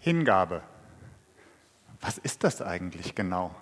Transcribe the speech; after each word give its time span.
Hingabe. 0.00 0.62
Was 2.00 2.18
ist 2.18 2.42
das 2.42 2.62
eigentlich 2.62 3.14
genau? 3.14 3.54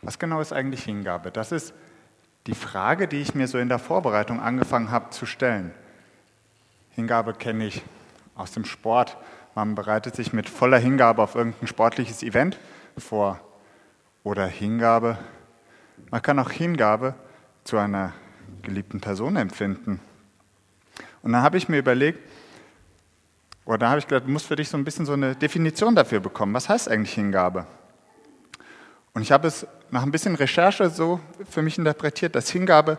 Was 0.00 0.18
genau 0.18 0.40
ist 0.40 0.52
eigentlich 0.52 0.84
Hingabe? 0.84 1.30
Das 1.30 1.52
ist 1.52 1.74
die 2.46 2.54
Frage, 2.54 3.08
die 3.08 3.20
ich 3.20 3.34
mir 3.34 3.48
so 3.48 3.58
in 3.58 3.68
der 3.68 3.78
Vorbereitung 3.78 4.40
angefangen 4.40 4.90
habe 4.90 5.10
zu 5.10 5.26
stellen. 5.26 5.72
Hingabe 6.90 7.34
kenne 7.34 7.66
ich 7.66 7.82
aus 8.34 8.52
dem 8.52 8.64
Sport. 8.64 9.16
Man 9.54 9.74
bereitet 9.74 10.14
sich 10.14 10.32
mit 10.32 10.48
voller 10.48 10.78
Hingabe 10.78 11.22
auf 11.22 11.34
irgendein 11.34 11.66
sportliches 11.66 12.22
Event 12.22 12.58
vor. 12.96 13.40
Oder 14.24 14.46
Hingabe. 14.46 15.18
Man 16.10 16.22
kann 16.22 16.38
auch 16.38 16.50
Hingabe 16.50 17.14
zu 17.64 17.78
einer 17.78 18.12
geliebten 18.62 19.00
Person 19.00 19.36
empfinden. 19.36 20.00
Und 21.22 21.32
dann 21.32 21.42
habe 21.42 21.56
ich 21.56 21.68
mir 21.68 21.78
überlegt, 21.78 22.20
oder 23.64 23.78
da 23.78 23.90
habe 23.90 23.98
ich 24.00 24.06
gedacht, 24.06 24.26
du 24.26 24.30
musst 24.30 24.46
für 24.46 24.56
dich 24.56 24.68
so 24.68 24.76
ein 24.76 24.84
bisschen 24.84 25.06
so 25.06 25.12
eine 25.12 25.36
Definition 25.36 25.94
dafür 25.94 26.20
bekommen. 26.20 26.52
Was 26.54 26.68
heißt 26.68 26.88
eigentlich 26.88 27.14
Hingabe? 27.14 27.66
Und 29.14 29.22
ich 29.22 29.30
habe 29.30 29.46
es 29.46 29.66
nach 29.90 30.02
ein 30.02 30.10
bisschen 30.10 30.34
Recherche 30.34 30.90
so 30.90 31.20
für 31.48 31.62
mich 31.62 31.78
interpretiert, 31.78 32.34
dass 32.34 32.50
Hingabe 32.50 32.98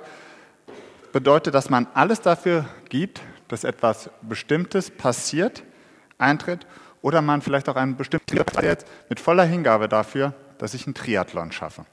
bedeutet, 1.12 1.54
dass 1.54 1.70
man 1.70 1.88
alles 1.94 2.22
dafür 2.22 2.66
gibt, 2.90 3.22
dass 3.48 3.64
etwas 3.64 4.10
Bestimmtes 4.22 4.90
passiert, 4.90 5.64
eintritt, 6.18 6.66
oder 7.02 7.22
man 7.22 7.42
vielleicht 7.42 7.68
auch 7.68 7.76
einen 7.76 7.98
bestimmten 7.98 8.40
jetzt 8.62 8.88
mit 9.10 9.20
voller 9.20 9.44
Hingabe 9.44 9.90
dafür, 9.90 10.34
dass 10.58 10.74
ich 10.74 10.88
einen 10.88 10.94
Triathlon 10.94 11.52
schaffe. 11.52 11.86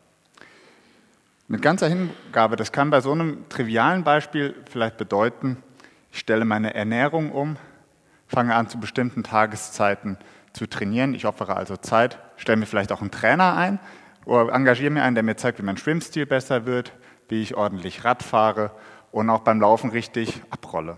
Mit 1.48 1.62
ganzer 1.62 1.88
Hingabe, 1.88 2.54
das 2.54 2.70
kann 2.70 2.90
bei 2.90 3.00
so 3.00 3.10
einem 3.10 3.48
trivialen 3.48 4.04
Beispiel 4.04 4.54
vielleicht 4.70 4.96
bedeuten, 4.96 5.56
ich 6.12 6.20
stelle 6.20 6.44
meine 6.44 6.74
Ernährung 6.74 7.32
um, 7.32 7.56
fange 8.30 8.54
an 8.54 8.68
zu 8.68 8.78
bestimmten 8.78 9.24
Tageszeiten 9.24 10.16
zu 10.52 10.68
trainieren. 10.68 11.14
Ich 11.14 11.26
opfere 11.26 11.56
also 11.56 11.76
Zeit, 11.76 12.18
stelle 12.36 12.56
mir 12.56 12.66
vielleicht 12.66 12.92
auch 12.92 13.00
einen 13.00 13.10
Trainer 13.10 13.56
ein 13.56 13.80
oder 14.24 14.52
engagiere 14.52 14.90
mir 14.90 15.02
einen, 15.02 15.16
der 15.16 15.24
mir 15.24 15.36
zeigt, 15.36 15.58
wie 15.58 15.64
mein 15.64 15.76
Schwimmstil 15.76 16.26
besser 16.26 16.64
wird, 16.64 16.92
wie 17.28 17.42
ich 17.42 17.56
ordentlich 17.56 18.04
Rad 18.04 18.22
fahre 18.22 18.70
und 19.10 19.28
auch 19.30 19.40
beim 19.40 19.60
Laufen 19.60 19.90
richtig 19.90 20.42
abrolle. 20.50 20.96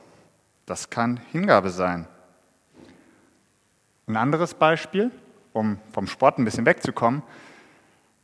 Das 0.66 0.90
kann 0.90 1.20
Hingabe 1.30 1.70
sein. 1.70 2.06
Ein 4.06 4.16
anderes 4.16 4.54
Beispiel, 4.54 5.10
um 5.54 5.78
vom 5.90 6.06
Sport 6.06 6.38
ein 6.38 6.44
bisschen 6.44 6.66
wegzukommen. 6.66 7.22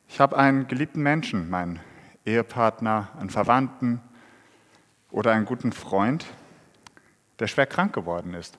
Ich 0.06 0.20
habe 0.20 0.36
einen 0.36 0.66
geliebten 0.66 1.02
Menschen, 1.02 1.48
meinen 1.48 1.80
Ehepartner, 2.26 3.08
einen 3.18 3.30
Verwandten 3.30 4.02
oder 5.10 5.32
einen 5.32 5.46
guten 5.46 5.72
Freund, 5.72 6.26
der 7.38 7.46
schwer 7.46 7.66
krank 7.66 7.94
geworden 7.94 8.34
ist. 8.34 8.58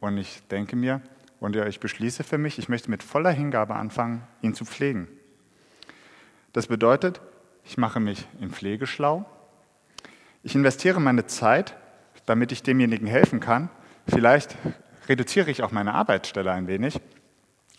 Und 0.00 0.16
ich 0.18 0.42
denke 0.48 0.76
mir, 0.76 1.02
und 1.38 1.56
ich 1.56 1.80
beschließe 1.80 2.22
für 2.22 2.38
mich, 2.38 2.58
ich 2.58 2.68
möchte 2.68 2.90
mit 2.90 3.02
voller 3.02 3.30
Hingabe 3.30 3.74
anfangen, 3.74 4.22
ihn 4.42 4.54
zu 4.54 4.64
pflegen. 4.64 5.08
Das 6.52 6.66
bedeutet, 6.66 7.20
ich 7.64 7.78
mache 7.78 8.00
mich 8.00 8.26
in 8.40 8.50
Pflege 8.50 8.86
schlau. 8.86 9.24
Ich 10.42 10.54
investiere 10.54 11.00
meine 11.00 11.26
Zeit, 11.26 11.76
damit 12.26 12.52
ich 12.52 12.62
demjenigen 12.62 13.06
helfen 13.06 13.40
kann. 13.40 13.70
Vielleicht 14.06 14.56
reduziere 15.08 15.50
ich 15.50 15.62
auch 15.62 15.72
meine 15.72 15.94
Arbeitsstelle 15.94 16.50
ein 16.52 16.66
wenig. 16.66 17.00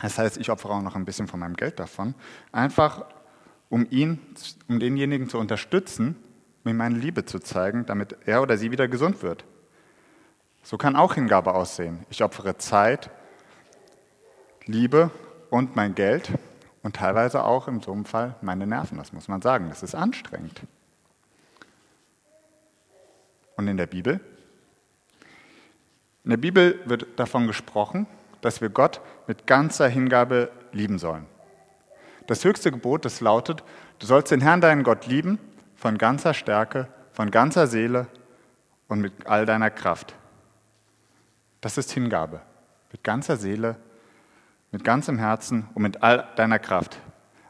Das 0.01 0.17
heißt, 0.17 0.37
ich 0.37 0.49
opfere 0.49 0.73
auch 0.73 0.81
noch 0.81 0.95
ein 0.95 1.05
bisschen 1.05 1.27
von 1.27 1.39
meinem 1.39 1.55
Geld 1.55 1.79
davon. 1.79 2.15
Einfach, 2.51 3.05
um 3.69 3.85
ihn, 3.89 4.19
um 4.67 4.79
denjenigen 4.79 5.29
zu 5.29 5.37
unterstützen, 5.37 6.15
mir 6.63 6.73
meine 6.73 6.97
Liebe 6.97 7.25
zu 7.25 7.39
zeigen, 7.39 7.85
damit 7.85 8.15
er 8.25 8.41
oder 8.41 8.57
sie 8.57 8.71
wieder 8.71 8.87
gesund 8.87 9.21
wird. 9.21 9.45
So 10.63 10.77
kann 10.77 10.95
auch 10.95 11.15
Hingabe 11.15 11.53
aussehen. 11.53 12.05
Ich 12.09 12.23
opfere 12.23 12.57
Zeit, 12.57 13.09
Liebe 14.65 15.09
und 15.49 15.75
mein 15.75 15.95
Geld 15.95 16.31
und 16.83 16.95
teilweise 16.95 17.43
auch 17.43 17.67
in 17.67 17.81
so 17.81 17.91
einem 17.91 18.05
Fall 18.05 18.35
meine 18.41 18.67
Nerven. 18.67 18.97
Das 18.97 19.13
muss 19.13 19.27
man 19.27 19.41
sagen. 19.41 19.69
Das 19.69 19.83
ist 19.83 19.95
anstrengend. 19.95 20.61
Und 23.57 23.67
in 23.67 23.77
der 23.77 23.87
Bibel? 23.87 24.19
In 26.23 26.29
der 26.29 26.37
Bibel 26.37 26.79
wird 26.85 27.19
davon 27.19 27.47
gesprochen, 27.47 28.07
dass 28.41 28.61
wir 28.61 28.69
Gott 28.69 29.01
mit 29.27 29.47
ganzer 29.47 29.87
Hingabe 29.87 30.51
lieben 30.71 30.99
sollen. 30.99 31.25
Das 32.27 32.43
höchste 32.43 32.71
Gebot, 32.71 33.05
das 33.05 33.21
lautet, 33.21 33.63
du 33.99 34.05
sollst 34.05 34.31
den 34.31 34.41
Herrn, 34.41 34.61
deinen 34.61 34.83
Gott, 34.83 35.07
lieben 35.07 35.39
von 35.75 35.97
ganzer 35.97 36.33
Stärke, 36.33 36.87
von 37.11 37.31
ganzer 37.31 37.67
Seele 37.67 38.07
und 38.87 39.01
mit 39.01 39.27
all 39.27 39.45
deiner 39.45 39.69
Kraft. 39.69 40.15
Das 41.61 41.77
ist 41.77 41.91
Hingabe. 41.91 42.41
Mit 42.91 43.03
ganzer 43.03 43.37
Seele, 43.37 43.77
mit 44.71 44.83
ganzem 44.83 45.17
Herzen 45.17 45.69
und 45.73 45.83
mit 45.83 46.03
all 46.03 46.27
deiner 46.35 46.59
Kraft. 46.59 46.99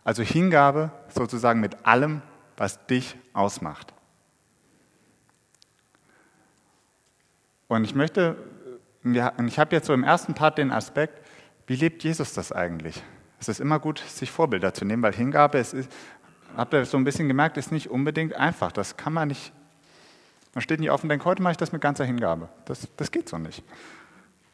Also 0.03 0.23
Hingabe 0.23 0.91
sozusagen 1.07 1.59
mit 1.59 1.85
allem, 1.85 2.21
was 2.57 2.85
dich 2.87 3.15
ausmacht. 3.33 3.93
Und 7.67 7.85
ich 7.85 7.95
möchte, 7.95 8.35
ich 9.03 9.59
habe 9.59 9.75
jetzt 9.75 9.87
so 9.87 9.93
im 9.93 10.03
ersten 10.03 10.33
Part 10.33 10.57
den 10.57 10.71
Aspekt, 10.71 11.25
wie 11.67 11.75
lebt 11.75 12.03
Jesus 12.03 12.33
das 12.33 12.51
eigentlich? 12.51 13.01
Es 13.39 13.47
ist 13.47 13.61
immer 13.61 13.79
gut, 13.79 13.99
sich 13.99 14.29
Vorbilder 14.29 14.73
zu 14.73 14.83
nehmen, 14.83 15.01
weil 15.01 15.13
Hingabe, 15.13 15.57
es 15.57 15.73
ist, 15.73 15.91
habt 16.57 16.73
ihr 16.73 16.85
so 16.85 16.97
ein 16.97 17.05
bisschen 17.05 17.27
gemerkt, 17.27 17.57
ist 17.57 17.71
nicht 17.71 17.89
unbedingt 17.89 18.33
einfach. 18.33 18.71
Das 18.71 18.97
kann 18.97 19.13
man 19.13 19.29
nicht, 19.29 19.53
man 20.53 20.61
steht 20.61 20.81
nicht 20.81 20.89
auf 20.89 21.01
und 21.01 21.09
denkt, 21.09 21.23
heute 21.23 21.41
mache 21.41 21.51
ich 21.51 21.57
das 21.57 21.71
mit 21.71 21.81
ganzer 21.81 22.03
Hingabe. 22.03 22.49
Das, 22.65 22.87
das 22.97 23.09
geht 23.09 23.29
so 23.29 23.37
nicht. 23.37 23.63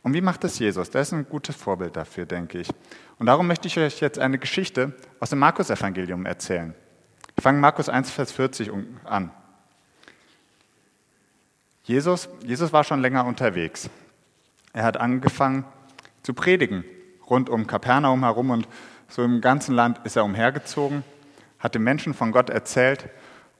Und 0.08 0.14
wie 0.14 0.22
macht 0.22 0.46
das 0.46 0.58
Jesus? 0.58 0.90
Der 0.90 1.02
ist 1.02 1.12
ein 1.12 1.28
gutes 1.28 1.58
Vorbild 1.58 1.98
dafür, 1.98 2.26
denke 2.26 2.60
ich. 2.60 2.70
Und 3.20 3.26
darum 3.26 3.46
möchte 3.46 3.68
ich 3.68 3.78
euch 3.78 4.00
jetzt 4.00 4.18
eine 4.18 4.38
Geschichte 4.38 4.94
aus 5.20 5.32
dem 5.32 5.40
Markus-Evangelium 5.40 6.26
erzählen. 6.26 6.74
Ich 7.36 7.44
fange 7.44 7.60
Markus 7.60 7.90
1, 7.90 8.10
Vers 8.10 8.32
40 8.32 8.72
an. 9.04 9.32
Jesus, 11.84 12.30
Jesus 12.42 12.72
war 12.72 12.86
schon 12.86 13.02
länger 13.02 13.26
unterwegs. 13.26 13.90
Er 14.72 14.84
hat 14.84 14.96
angefangen 14.96 15.66
zu 16.24 16.34
predigen 16.34 16.86
rund 17.30 17.50
um 17.50 17.68
Kapernaum 17.68 18.24
herum 18.24 18.52
und 18.52 18.66
so 19.10 19.24
im 19.24 19.42
ganzen 19.42 19.76
Land 19.76 20.00
ist 20.06 20.16
er 20.16 20.24
umhergezogen, 20.24 21.04
hat 21.60 21.76
den 21.76 21.84
Menschen 21.84 22.14
von 22.14 22.32
Gott 22.32 22.50
erzählt 22.50 23.10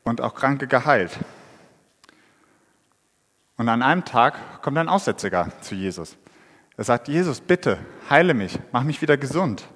und 0.06 0.22
auch 0.22 0.34
Kranke 0.34 0.68
geheilt. 0.68 1.20
Und 3.58 3.68
an 3.68 3.82
einem 3.82 4.06
Tag 4.06 4.62
kommt 4.62 4.78
ein 4.78 4.88
Aussätziger 4.88 5.52
zu 5.60 5.76
Jesus. 5.76 6.16
Er 6.78 6.84
sagt, 6.84 7.08
Jesus, 7.08 7.42
bitte, 7.42 7.80
heile 8.08 8.36
mich, 8.36 8.60
mach 8.72 8.84
mich 8.84 9.02
wieder 9.02 9.18
gesund. 9.18 9.68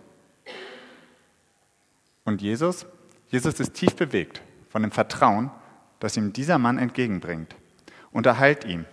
Und 2.23 2.41
Jesus, 2.44 2.85
Jesus 3.29 3.59
ist 3.59 3.73
tief 3.73 3.95
bewegt 3.95 4.41
von 4.69 4.84
dem 4.84 4.91
Vertrauen, 4.91 5.50
das 6.00 6.16
ihm 6.16 6.31
dieser 6.31 6.59
Mann 6.59 6.78
entgegenbringt. 6.78 7.56
Und 8.11 8.28
er 8.28 8.38
heilt 8.38 8.66
ihn. 8.66 8.85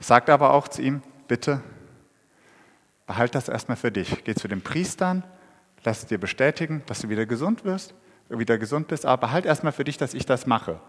Sagt 0.00 0.28
aber 0.28 0.52
auch 0.52 0.66
zu 0.66 0.82
ihm, 0.82 1.00
bitte, 1.28 1.62
behalt 3.06 3.36
das 3.36 3.48
erstmal 3.48 3.76
für 3.76 3.92
dich. 3.92 4.24
Geh 4.24 4.34
zu 4.34 4.48
den 4.48 4.60
Priestern, 4.60 5.22
lass 5.84 6.00
es 6.00 6.06
dir 6.06 6.18
bestätigen, 6.18 6.82
dass 6.86 7.00
du 7.00 7.08
wieder 7.08 7.24
gesund 7.24 7.64
wirst, 7.64 7.94
wieder 8.28 8.58
gesund 8.58 8.88
bist, 8.88 9.06
aber 9.06 9.28
behalt 9.28 9.46
erstmal 9.46 9.72
für 9.72 9.84
dich, 9.84 9.96
dass 9.96 10.12
ich 10.12 10.26
das 10.26 10.46
mache, 10.46 10.80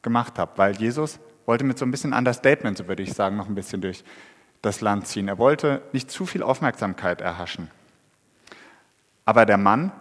gemacht 0.00 0.38
habe. 0.38 0.52
Weil 0.56 0.76
Jesus 0.76 1.20
wollte 1.44 1.64
mit 1.64 1.78
so 1.78 1.84
ein 1.84 1.90
bisschen 1.90 2.14
Understatement, 2.14 2.78
so 2.78 2.88
würde 2.88 3.02
ich 3.02 3.12
sagen, 3.12 3.36
noch 3.36 3.48
ein 3.48 3.54
bisschen 3.54 3.82
durch 3.82 4.02
das 4.62 4.80
Land 4.80 5.06
ziehen. 5.06 5.28
Er 5.28 5.38
wollte 5.38 5.82
nicht 5.92 6.10
zu 6.10 6.26
viel 6.26 6.42
Aufmerksamkeit 6.42 7.20
erhaschen. 7.20 7.70
Aber 9.24 9.46
der 9.46 9.58
Mann, 9.58 9.92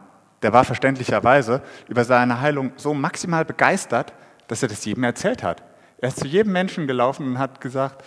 der 0.41 0.53
war 0.53 0.63
verständlicherweise 0.63 1.61
über 1.87 2.05
seine 2.05 2.41
Heilung 2.41 2.71
so 2.77 2.93
maximal 2.93 3.45
begeistert, 3.45 4.13
dass 4.47 4.63
er 4.63 4.69
das 4.69 4.85
jedem 4.85 5.03
erzählt 5.03 5.43
hat. 5.43 5.63
Er 5.99 6.09
ist 6.09 6.19
zu 6.19 6.27
jedem 6.27 6.53
Menschen 6.53 6.87
gelaufen 6.87 7.27
und 7.27 7.39
hat 7.39 7.59
gesagt, 7.59 8.03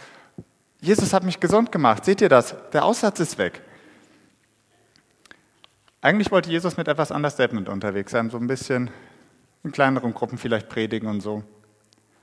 Jesus 0.81 1.13
hat 1.13 1.25
mich 1.25 1.41
gesund 1.41 1.73
gemacht. 1.73 2.05
Seht 2.05 2.21
ihr 2.21 2.29
das? 2.29 2.55
Der 2.73 2.85
Aussatz 2.85 3.21
ist 3.21 3.37
weg. 3.37 3.63
Eigentlich 6.01 6.31
wollte 6.31 6.51
Jesus 6.51 6.79
mit 6.79 6.89
etwas 6.89 7.11
Understatement 7.11 7.69
unterwegs 7.69 8.13
sein, 8.13 8.31
so 8.31 8.39
ein 8.39 8.47
bisschen 8.47 8.91
in 9.63 9.73
kleineren 9.73 10.15
Gruppen 10.15 10.39
vielleicht 10.39 10.71
predigen 10.71 11.09
und 11.09 11.21
so. 11.21 11.45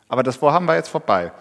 Aber 0.07 0.23
das 0.23 0.37
Vorhaben 0.37 0.65
war 0.65 0.75
jetzt 0.75 0.89
vorbei. 0.89 1.31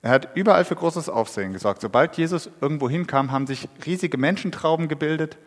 Er 0.00 0.10
hat 0.10 0.36
überall 0.36 0.64
für 0.64 0.76
großes 0.76 1.08
Aufsehen 1.08 1.52
gesorgt. 1.52 1.80
Sobald 1.80 2.16
Jesus 2.16 2.50
irgendwo 2.60 2.88
hinkam, 2.88 3.32
haben 3.32 3.46
sich 3.46 3.68
riesige 3.84 4.16
Menschentrauben 4.16 4.88
gebildet. 4.88 5.38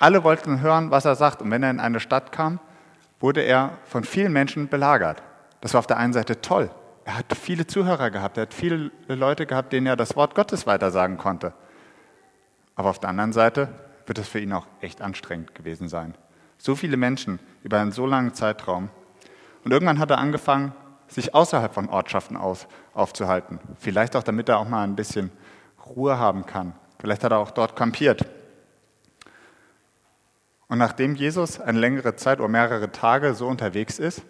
Alle 0.00 0.24
wollten 0.24 0.60
hören, 0.60 0.90
was 0.90 1.04
er 1.04 1.14
sagt. 1.14 1.42
Und 1.42 1.50
wenn 1.50 1.62
er 1.62 1.70
in 1.70 1.80
eine 1.80 2.00
Stadt 2.00 2.32
kam, 2.32 2.58
wurde 3.20 3.42
er 3.42 3.78
von 3.84 4.02
vielen 4.02 4.32
Menschen 4.32 4.68
belagert. 4.68 5.22
Das 5.60 5.74
war 5.74 5.78
auf 5.78 5.86
der 5.86 5.98
einen 5.98 6.12
Seite 6.12 6.40
toll. 6.40 6.70
Er 7.04 7.18
hat 7.18 7.36
viele 7.36 7.66
Zuhörer 7.66 8.10
gehabt. 8.10 8.36
Er 8.36 8.42
hat 8.42 8.54
viele 8.54 8.90
Leute 9.06 9.46
gehabt, 9.46 9.72
denen 9.72 9.86
er 9.86 9.96
das 9.96 10.16
Wort 10.16 10.34
Gottes 10.34 10.66
weitersagen 10.66 11.16
konnte. 11.16 11.52
Aber 12.74 12.90
auf 12.90 12.98
der 12.98 13.10
anderen 13.10 13.32
Seite 13.32 13.68
wird 14.06 14.18
es 14.18 14.28
für 14.28 14.40
ihn 14.40 14.52
auch 14.52 14.66
echt 14.80 15.02
anstrengend 15.02 15.54
gewesen 15.54 15.88
sein. 15.88 16.14
So 16.58 16.74
viele 16.74 16.96
Menschen 16.96 17.38
über 17.62 17.78
einen 17.78 17.92
so 17.92 18.06
langen 18.06 18.34
Zeitraum. 18.34 18.90
Und 19.64 19.72
irgendwann 19.72 19.98
hat 19.98 20.10
er 20.10 20.18
angefangen, 20.18 20.72
sich 21.10 21.34
außerhalb 21.34 21.74
von 21.74 21.88
Ortschaften 21.88 22.36
aus, 22.36 22.66
aufzuhalten. 22.94 23.58
Vielleicht 23.78 24.16
auch, 24.16 24.22
damit 24.22 24.48
er 24.48 24.58
auch 24.58 24.68
mal 24.68 24.84
ein 24.84 24.96
bisschen 24.96 25.30
Ruhe 25.86 26.18
haben 26.18 26.46
kann, 26.46 26.74
Vielleicht 27.00 27.24
hat 27.24 27.32
er 27.32 27.38
auch 27.38 27.50
dort 27.50 27.76
kampiert. 27.76 28.26
Und 30.68 30.78
nachdem 30.78 31.14
Jesus 31.14 31.58
eine 31.58 31.78
längere 31.78 32.14
Zeit 32.14 32.38
oder 32.40 32.48
mehrere 32.48 32.92
Tage 32.92 33.34
so 33.34 33.48
unterwegs 33.48 33.98
ist, 33.98 34.22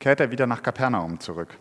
kehrt 0.00 0.18
er 0.18 0.32
wieder 0.32 0.46
nach 0.46 0.62
Kapernaum 0.62 1.20
zurück. 1.20 1.56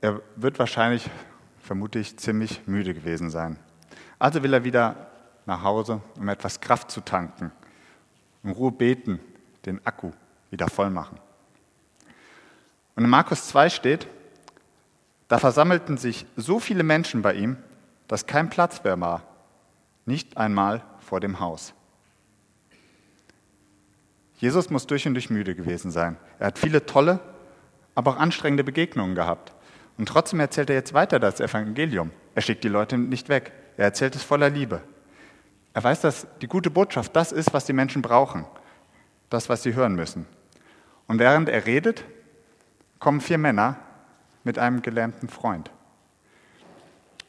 Er 0.00 0.22
wird 0.36 0.60
wahrscheinlich, 0.60 1.10
vermute 1.60 1.98
ich, 1.98 2.16
ziemlich 2.16 2.66
müde 2.68 2.94
gewesen 2.94 3.30
sein. 3.30 3.58
Also 4.20 4.42
will 4.44 4.54
er 4.54 4.62
wieder 4.62 5.08
nach 5.44 5.64
Hause, 5.64 6.00
um 6.16 6.28
etwas 6.28 6.60
Kraft 6.60 6.90
zu 6.90 7.00
tanken, 7.00 7.50
in 8.44 8.52
Ruhe 8.52 8.70
beten, 8.70 9.18
den 9.66 9.84
Akku 9.84 10.12
wieder 10.50 10.68
voll 10.68 10.90
machen. 10.90 11.18
Und 12.96 13.04
in 13.04 13.10
Markus 13.10 13.48
2 13.48 13.70
steht, 13.70 14.08
da 15.28 15.38
versammelten 15.38 15.98
sich 15.98 16.26
so 16.36 16.58
viele 16.58 16.82
Menschen 16.82 17.22
bei 17.22 17.34
ihm, 17.34 17.58
dass 18.08 18.26
kein 18.26 18.50
Platz 18.50 18.82
mehr 18.82 18.98
war, 19.00 19.22
nicht 20.06 20.36
einmal 20.36 20.82
vor 20.98 21.20
dem 21.20 21.38
Haus. 21.38 21.74
Jesus 24.38 24.70
muss 24.70 24.86
durch 24.86 25.06
und 25.06 25.14
durch 25.14 25.30
müde 25.30 25.54
gewesen 25.54 25.90
sein. 25.90 26.16
Er 26.38 26.48
hat 26.48 26.58
viele 26.58 26.86
tolle, 26.86 27.20
aber 27.94 28.12
auch 28.12 28.16
anstrengende 28.18 28.64
Begegnungen 28.64 29.14
gehabt. 29.14 29.52
Und 29.98 30.08
trotzdem 30.08 30.40
erzählt 30.40 30.70
er 30.70 30.76
jetzt 30.76 30.94
weiter 30.94 31.18
das 31.18 31.40
Evangelium. 31.40 32.12
Er 32.34 32.42
schickt 32.42 32.62
die 32.62 32.68
Leute 32.68 32.96
nicht 32.96 33.28
weg. 33.28 33.52
Er 33.76 33.86
erzählt 33.86 34.14
es 34.14 34.22
voller 34.22 34.48
Liebe. 34.48 34.80
Er 35.74 35.84
weiß, 35.84 36.00
dass 36.00 36.26
die 36.40 36.46
gute 36.46 36.70
Botschaft 36.70 37.14
das 37.16 37.32
ist, 37.32 37.52
was 37.52 37.66
die 37.66 37.72
Menschen 37.72 38.00
brauchen. 38.00 38.44
Das, 39.28 39.48
was 39.48 39.62
sie 39.62 39.74
hören 39.74 39.94
müssen. 39.94 40.26
Und 41.08 41.18
während 41.18 41.48
er 41.48 41.66
redet, 41.66 42.04
kommen 43.00 43.20
vier 43.20 43.38
Männer 43.38 43.76
mit 44.44 44.58
einem 44.58 44.82
gelähmten 44.82 45.28
Freund. 45.28 45.70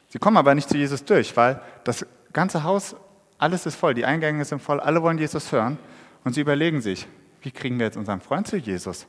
Sie 0.08 0.18
kommen 0.18 0.36
aber 0.36 0.54
nicht 0.54 0.68
zu 0.68 0.76
Jesus 0.76 1.04
durch, 1.04 1.36
weil 1.36 1.60
das 1.84 2.06
ganze 2.32 2.62
Haus, 2.62 2.94
alles 3.38 3.66
ist 3.66 3.76
voll, 3.76 3.94
die 3.94 4.04
Eingänge 4.04 4.44
sind 4.44 4.60
voll, 4.60 4.80
alle 4.80 5.02
wollen 5.02 5.18
Jesus 5.18 5.50
hören. 5.50 5.78
Und 6.24 6.34
sie 6.34 6.42
überlegen 6.42 6.80
sich, 6.80 7.08
wie 7.40 7.50
kriegen 7.50 7.78
wir 7.78 7.86
jetzt 7.86 7.96
unseren 7.96 8.20
Freund 8.20 8.46
zu 8.46 8.56
Jesus, 8.56 9.06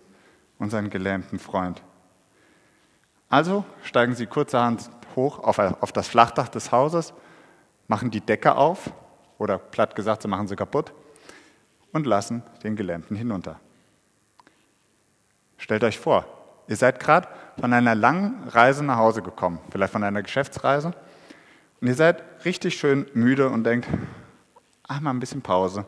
unseren 0.57 0.89
gelähmten 0.89 1.39
Freund? 1.39 1.81
Also 3.29 3.65
steigen 3.83 4.15
sie 4.15 4.25
kurzerhand 4.27 4.89
hoch 5.15 5.39
auf, 5.39 5.91
das 5.91 6.07
Flachdach 6.07 6.49
des 6.49 6.71
Hauses, 6.71 7.13
machen 7.87 8.11
die 8.11 8.21
Decke 8.21 8.55
auf, 8.55 8.91
oder 9.37 9.57
platt 9.57 9.95
gesagt, 9.95 10.21
sie 10.21 10.27
machen 10.27 10.47
sie 10.47 10.55
kaputt, 10.55 10.93
und 11.91 12.05
lassen 12.05 12.43
den 12.63 12.75
Gelähmten 12.75 13.17
hinunter. 13.17 13.59
Stellt 15.61 15.83
euch 15.83 15.99
vor, 15.99 16.25
ihr 16.67 16.75
seid 16.75 16.99
gerade 16.99 17.27
von 17.59 17.71
einer 17.71 17.93
langen 17.93 18.47
Reise 18.47 18.83
nach 18.83 18.97
Hause 18.97 19.21
gekommen, 19.21 19.59
vielleicht 19.69 19.93
von 19.93 20.03
einer 20.03 20.23
Geschäftsreise, 20.23 20.91
und 21.79 21.87
ihr 21.87 21.93
seid 21.93 22.23
richtig 22.45 22.79
schön 22.79 23.05
müde 23.13 23.47
und 23.47 23.63
denkt, 23.63 23.87
ach 24.87 24.99
mal 25.01 25.11
ein 25.11 25.19
bisschen 25.19 25.43
Pause. 25.43 25.85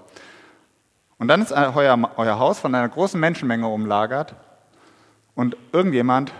Und 1.17 1.27
dann 1.27 1.41
ist 1.41 1.51
euer, 1.51 2.11
euer 2.17 2.37
Haus 2.37 2.59
von 2.59 2.75
einer 2.75 2.87
großen 2.87 3.19
Menschenmenge 3.19 3.67
umlagert 3.67 4.35
und 5.33 5.57
irgendjemand 5.71 6.31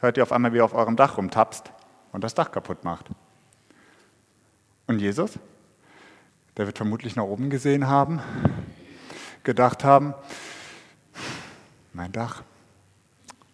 hört 0.00 0.16
ihr 0.16 0.24
auf 0.24 0.32
einmal, 0.32 0.52
wie 0.52 0.58
er 0.58 0.64
auf 0.64 0.74
eurem 0.74 0.96
Dach 0.96 1.18
rumtapst 1.18 1.70
und 2.10 2.24
das 2.24 2.34
Dach 2.34 2.50
kaputt 2.50 2.82
macht. 2.82 3.10
Und 4.88 4.98
Jesus, 4.98 5.38
der 6.56 6.66
wird 6.66 6.78
vermutlich 6.78 7.14
nach 7.14 7.22
oben 7.22 7.48
gesehen 7.48 7.86
haben, 7.86 8.20
gedacht 9.44 9.84
haben, 9.84 10.14
mein 12.00 12.12
Dach. 12.12 12.44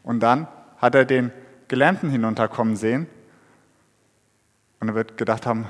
Und 0.05 0.21
dann 0.21 0.47
hat 0.79 0.95
er 0.95 1.05
den 1.05 1.33
Gelähmten 1.67 2.11
hinunterkommen 2.11 2.77
sehen 2.77 3.09
und 4.79 4.87
er 4.87 4.95
wird 4.95 5.17
gedacht 5.17 5.47
haben, 5.47 5.67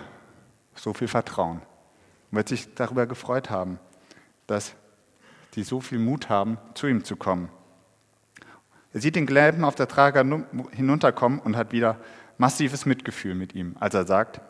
so 0.74 0.92
viel 0.92 1.08
Vertrauen. 1.08 1.62
Und 2.30 2.36
wird 2.36 2.50
sich 2.50 2.74
darüber 2.74 3.06
gefreut 3.06 3.48
haben, 3.48 3.78
dass 4.46 4.74
die 5.54 5.62
so 5.62 5.80
viel 5.80 5.98
Mut 5.98 6.28
haben, 6.28 6.58
zu 6.74 6.86
ihm 6.86 7.02
zu 7.02 7.16
kommen. 7.16 7.48
Er 8.92 9.00
sieht 9.00 9.16
den 9.16 9.24
Gelähmten 9.24 9.64
auf 9.64 9.74
der 9.74 9.88
Trager 9.88 10.22
hinunterkommen 10.72 11.38
und 11.38 11.56
hat 11.56 11.72
wieder 11.72 11.96
massives 12.36 12.84
Mitgefühl 12.84 13.34
mit 13.34 13.54
ihm, 13.54 13.74
als 13.80 13.94
er 13.94 14.04
sagt, 14.04 14.42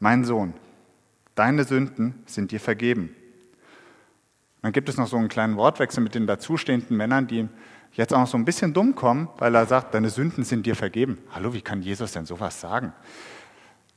mein 0.00 0.24
Sohn, 0.24 0.52
deine 1.34 1.64
Sünden 1.64 2.22
sind 2.26 2.50
dir 2.52 2.60
vergeben. 2.60 3.16
Dann 4.62 4.72
gibt 4.72 4.88
es 4.88 4.98
noch 4.98 5.08
so 5.08 5.16
einen 5.16 5.28
kleinen 5.28 5.56
Wortwechsel 5.56 6.02
mit 6.02 6.14
den 6.14 6.26
dazustehenden 6.26 6.96
Männern, 6.96 7.26
die 7.26 7.48
jetzt 7.92 8.14
auch 8.14 8.20
noch 8.20 8.26
so 8.26 8.38
ein 8.38 8.44
bisschen 8.44 8.72
dumm 8.72 8.94
kommen, 8.94 9.28
weil 9.38 9.54
er 9.54 9.66
sagt, 9.66 9.94
deine 9.94 10.10
Sünden 10.10 10.44
sind 10.44 10.66
dir 10.66 10.76
vergeben. 10.76 11.18
Hallo, 11.32 11.52
wie 11.52 11.62
kann 11.62 11.82
Jesus 11.82 12.12
denn 12.12 12.26
sowas 12.26 12.60
sagen? 12.60 12.92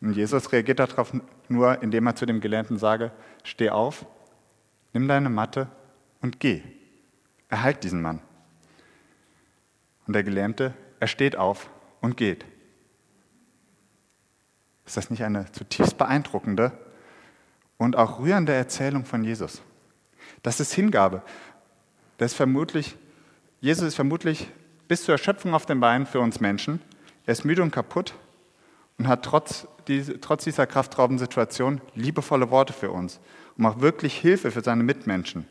Und 0.02 0.14
Jesus 0.14 0.52
reagiert 0.52 0.80
darauf 0.80 1.14
nur, 1.48 1.82
indem 1.82 2.08
er 2.08 2.16
zu 2.16 2.26
dem 2.26 2.42
Gelähmten 2.42 2.78
sage, 2.78 3.12
steh 3.44 3.70
auf, 3.70 4.06
nimm 4.92 5.08
deine 5.08 5.30
Matte 5.30 5.68
und 6.22 6.40
geh. 6.40 6.62
Erhalt 7.50 7.84
diesen 7.84 8.02
Mann. 8.02 8.20
Und 10.06 10.14
der 10.14 10.24
Gelähmte, 10.24 10.74
er 11.00 11.08
steht 11.08 11.38
auf 11.38 11.70
und 12.02 12.18
geht. 12.18 12.46
Ist 14.86 14.98
das 14.98 15.10
nicht 15.10 15.24
eine 15.24 15.50
zutiefst 15.52 15.98
beeindruckende 15.98 16.72
und 17.78 17.96
auch 17.96 18.20
rührende 18.20 18.54
Erzählung 18.54 19.06
von 19.06 19.24
Jesus? 19.24 19.62
Das 20.42 20.60
ist 20.60 20.74
Hingabe. 20.74 21.22
Das 22.18 22.32
ist 22.32 22.38
vermutlich, 22.38 22.98
Jesus 23.64 23.88
ist 23.88 23.96
vermutlich 23.96 24.50
bis 24.90 25.06
zur 25.06 25.14
Erschöpfung 25.14 25.54
auf 25.54 25.66
den 25.66 25.80
Beinen 25.80 26.06
für 26.06 26.20
uns 26.20 26.42
Menschen. 26.42 26.82
Er 27.26 27.32
ist 27.32 27.46
müde 27.46 27.64
und 27.64 27.72
kaputt 27.72 28.14
und 28.98 29.08
hat 29.08 29.24
trotz, 29.24 29.70
diese, 29.88 30.20
trotz 30.20 30.44
dieser 30.44 30.68
kraftraubenden 30.68 31.26
Situation 31.26 31.80
liebevolle 31.96 32.52
Worte 32.52 32.74
für 32.74 32.92
uns 32.92 33.22
und 33.56 33.64
macht 33.64 33.80
wirklich 33.80 34.18
Hilfe 34.18 34.52
für 34.52 34.60
seine 34.60 34.84
Mitmenschen. 34.84 35.48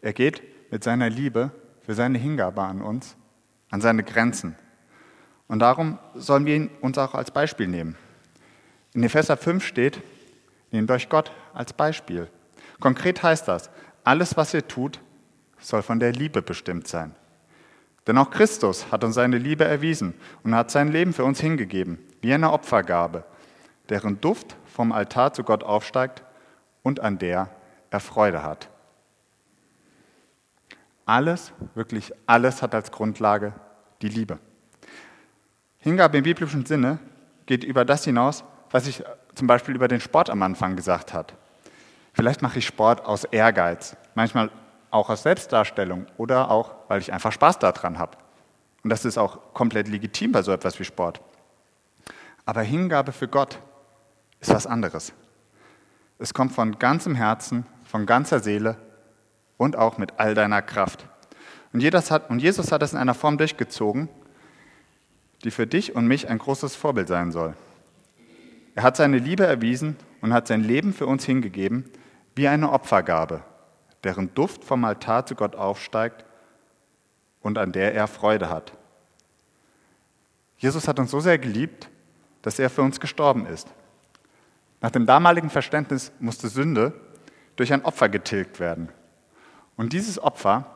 Er 0.00 0.14
geht 0.14 0.42
mit 0.72 0.82
seiner 0.82 1.10
Liebe 1.10 1.50
für 1.82 1.92
seine 1.92 2.16
Hingabe 2.16 2.62
an 2.62 2.80
uns, 2.80 3.16
an 3.70 3.82
seine 3.82 4.02
Grenzen. 4.02 4.56
Und 5.48 5.58
darum 5.58 5.98
sollen 6.14 6.46
wir 6.46 6.56
ihn 6.56 6.70
uns 6.80 6.96
auch 6.96 7.14
als 7.14 7.32
Beispiel 7.32 7.68
nehmen. 7.68 7.96
In 8.94 9.02
Epheser 9.02 9.36
5 9.36 9.62
steht, 9.62 10.00
nehmt 10.70 10.90
euch 10.90 11.10
Gott 11.10 11.32
als 11.52 11.74
Beispiel. 11.74 12.30
Konkret 12.80 13.22
heißt 13.22 13.46
das, 13.46 13.68
alles, 14.04 14.38
was 14.38 14.54
ihr 14.54 14.66
tut, 14.66 15.00
soll 15.62 15.82
von 15.82 16.00
der 16.00 16.12
Liebe 16.12 16.42
bestimmt 16.42 16.88
sein. 16.88 17.14
Denn 18.06 18.18
auch 18.18 18.30
Christus 18.30 18.90
hat 18.90 19.04
uns 19.04 19.14
seine 19.14 19.38
Liebe 19.38 19.64
erwiesen 19.64 20.14
und 20.42 20.54
hat 20.54 20.70
sein 20.70 20.88
Leben 20.88 21.12
für 21.12 21.24
uns 21.24 21.40
hingegeben, 21.40 21.98
wie 22.20 22.34
eine 22.34 22.52
Opfergabe, 22.52 23.24
deren 23.88 24.20
Duft 24.20 24.56
vom 24.66 24.92
Altar 24.92 25.32
zu 25.32 25.44
Gott 25.44 25.62
aufsteigt 25.62 26.22
und 26.82 27.00
an 27.00 27.18
der 27.18 27.48
er 27.90 28.00
Freude 28.00 28.42
hat. 28.42 28.68
Alles, 31.04 31.52
wirklich 31.74 32.12
alles 32.26 32.62
hat 32.62 32.74
als 32.74 32.90
Grundlage 32.90 33.52
die 34.00 34.08
Liebe. 34.08 34.38
Hingabe 35.78 36.18
im 36.18 36.24
biblischen 36.24 36.64
Sinne 36.64 36.98
geht 37.46 37.64
über 37.64 37.84
das 37.84 38.04
hinaus, 38.04 38.44
was 38.70 38.86
ich 38.86 39.02
zum 39.34 39.46
Beispiel 39.46 39.74
über 39.74 39.88
den 39.88 40.00
Sport 40.00 40.30
am 40.30 40.42
Anfang 40.42 40.76
gesagt 40.76 41.12
habe. 41.12 41.34
Vielleicht 42.14 42.42
mache 42.42 42.58
ich 42.58 42.66
Sport 42.66 43.04
aus 43.04 43.24
Ehrgeiz, 43.24 43.96
manchmal 44.14 44.50
auch 44.92 45.10
aus 45.10 45.24
Selbstdarstellung 45.24 46.06
oder 46.16 46.50
auch, 46.50 46.74
weil 46.88 47.00
ich 47.00 47.12
einfach 47.12 47.32
Spaß 47.32 47.58
daran 47.58 47.98
habe. 47.98 48.18
Und 48.84 48.90
das 48.90 49.04
ist 49.04 49.18
auch 49.18 49.52
komplett 49.54 49.88
legitim 49.88 50.32
bei 50.32 50.42
so 50.42 50.52
etwas 50.52 50.78
wie 50.78 50.84
Sport. 50.84 51.20
Aber 52.44 52.62
Hingabe 52.62 53.12
für 53.12 53.28
Gott 53.28 53.58
ist 54.40 54.52
was 54.52 54.66
anderes. 54.66 55.12
Es 56.18 56.34
kommt 56.34 56.52
von 56.52 56.78
ganzem 56.78 57.14
Herzen, 57.14 57.66
von 57.84 58.06
ganzer 58.06 58.40
Seele 58.40 58.76
und 59.56 59.76
auch 59.76 59.98
mit 59.98 60.18
all 60.18 60.34
deiner 60.34 60.62
Kraft. 60.62 61.06
Und 61.72 61.80
Jesus 61.80 62.10
hat, 62.10 62.82
das 62.82 62.92
in 62.92 62.98
einer 62.98 63.14
Form 63.14 63.38
durchgezogen, 63.38 64.08
die 65.44 65.50
für 65.50 65.66
dich 65.66 65.96
und 65.96 66.06
mich 66.06 66.28
ein 66.28 66.38
großes 66.38 66.76
Vorbild 66.76 67.08
sein 67.08 67.32
soll. 67.32 67.54
Er 68.74 68.82
hat 68.82 68.96
seine 68.96 69.18
Liebe 69.18 69.46
erwiesen 69.46 69.96
und 70.20 70.32
hat 70.32 70.48
sein 70.48 70.62
Leben 70.62 70.92
für 70.92 71.06
uns 71.06 71.24
hingegeben 71.24 71.90
wie 72.34 72.48
eine 72.48 72.70
Opfergabe, 72.70 73.42
deren 74.04 74.34
Duft 74.34 74.64
vom 74.64 74.84
Altar 74.84 75.26
zu 75.26 75.34
Gott 75.34 75.54
aufsteigt 75.56 76.24
und 77.40 77.58
an 77.58 77.72
der 77.72 77.94
er 77.94 78.06
Freude 78.06 78.48
hat. 78.48 78.72
Jesus 80.58 80.86
hat 80.88 80.98
uns 80.98 81.10
so 81.10 81.20
sehr 81.20 81.38
geliebt, 81.38 81.88
dass 82.42 82.58
er 82.58 82.70
für 82.70 82.82
uns 82.82 83.00
gestorben 83.00 83.46
ist. 83.46 83.68
Nach 84.80 84.90
dem 84.90 85.06
damaligen 85.06 85.50
Verständnis 85.50 86.12
musste 86.18 86.48
Sünde 86.48 86.92
durch 87.56 87.72
ein 87.72 87.84
Opfer 87.84 88.08
getilgt 88.08 88.60
werden. 88.60 88.88
Und 89.76 89.92
dieses 89.92 90.18
Opfer 90.20 90.66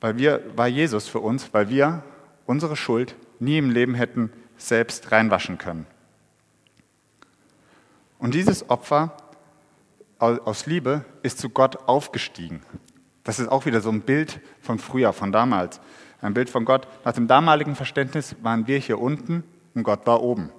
weil 0.00 0.16
wir, 0.16 0.42
war 0.56 0.68
Jesus 0.68 1.08
für 1.08 1.20
uns, 1.20 1.52
weil 1.52 1.68
wir 1.68 2.02
unsere 2.46 2.76
Schuld 2.76 3.16
nie 3.40 3.58
im 3.58 3.70
Leben 3.70 3.94
hätten 3.94 4.32
selbst 4.56 5.12
reinwaschen 5.12 5.58
können. 5.58 5.86
Und 8.18 8.34
dieses 8.34 8.70
Opfer 8.70 9.16
aus 10.18 10.66
Liebe 10.66 11.04
ist 11.22 11.38
zu 11.38 11.48
Gott 11.48 11.88
aufgestiegen. 11.88 12.62
Das 13.24 13.38
ist 13.38 13.48
auch 13.48 13.66
wieder 13.66 13.80
so 13.80 13.90
ein 13.90 14.02
Bild 14.02 14.40
von 14.60 14.78
früher, 14.78 15.12
von 15.12 15.32
damals. 15.32 15.80
Ein 16.20 16.34
Bild 16.34 16.50
von 16.50 16.64
Gott. 16.64 16.88
Nach 17.04 17.12
dem 17.12 17.28
damaligen 17.28 17.76
Verständnis 17.76 18.34
waren 18.42 18.66
wir 18.66 18.78
hier 18.78 19.00
unten 19.00 19.44
und 19.74 19.82
Gott 19.84 20.06
war 20.06 20.22
oben. 20.22 20.50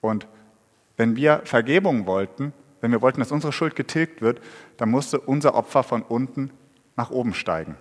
Und 0.00 0.28
wenn 0.96 1.16
wir 1.16 1.42
Vergebung 1.44 2.06
wollten, 2.06 2.52
wenn 2.80 2.92
wir 2.92 3.02
wollten, 3.02 3.20
dass 3.20 3.32
unsere 3.32 3.52
Schuld 3.52 3.74
getilgt 3.74 4.20
wird, 4.22 4.40
dann 4.76 4.90
musste 4.90 5.18
unser 5.18 5.54
Opfer 5.54 5.82
von 5.82 6.02
unten 6.02 6.50
nach 6.96 7.10
oben 7.10 7.34
steigen. 7.34 7.76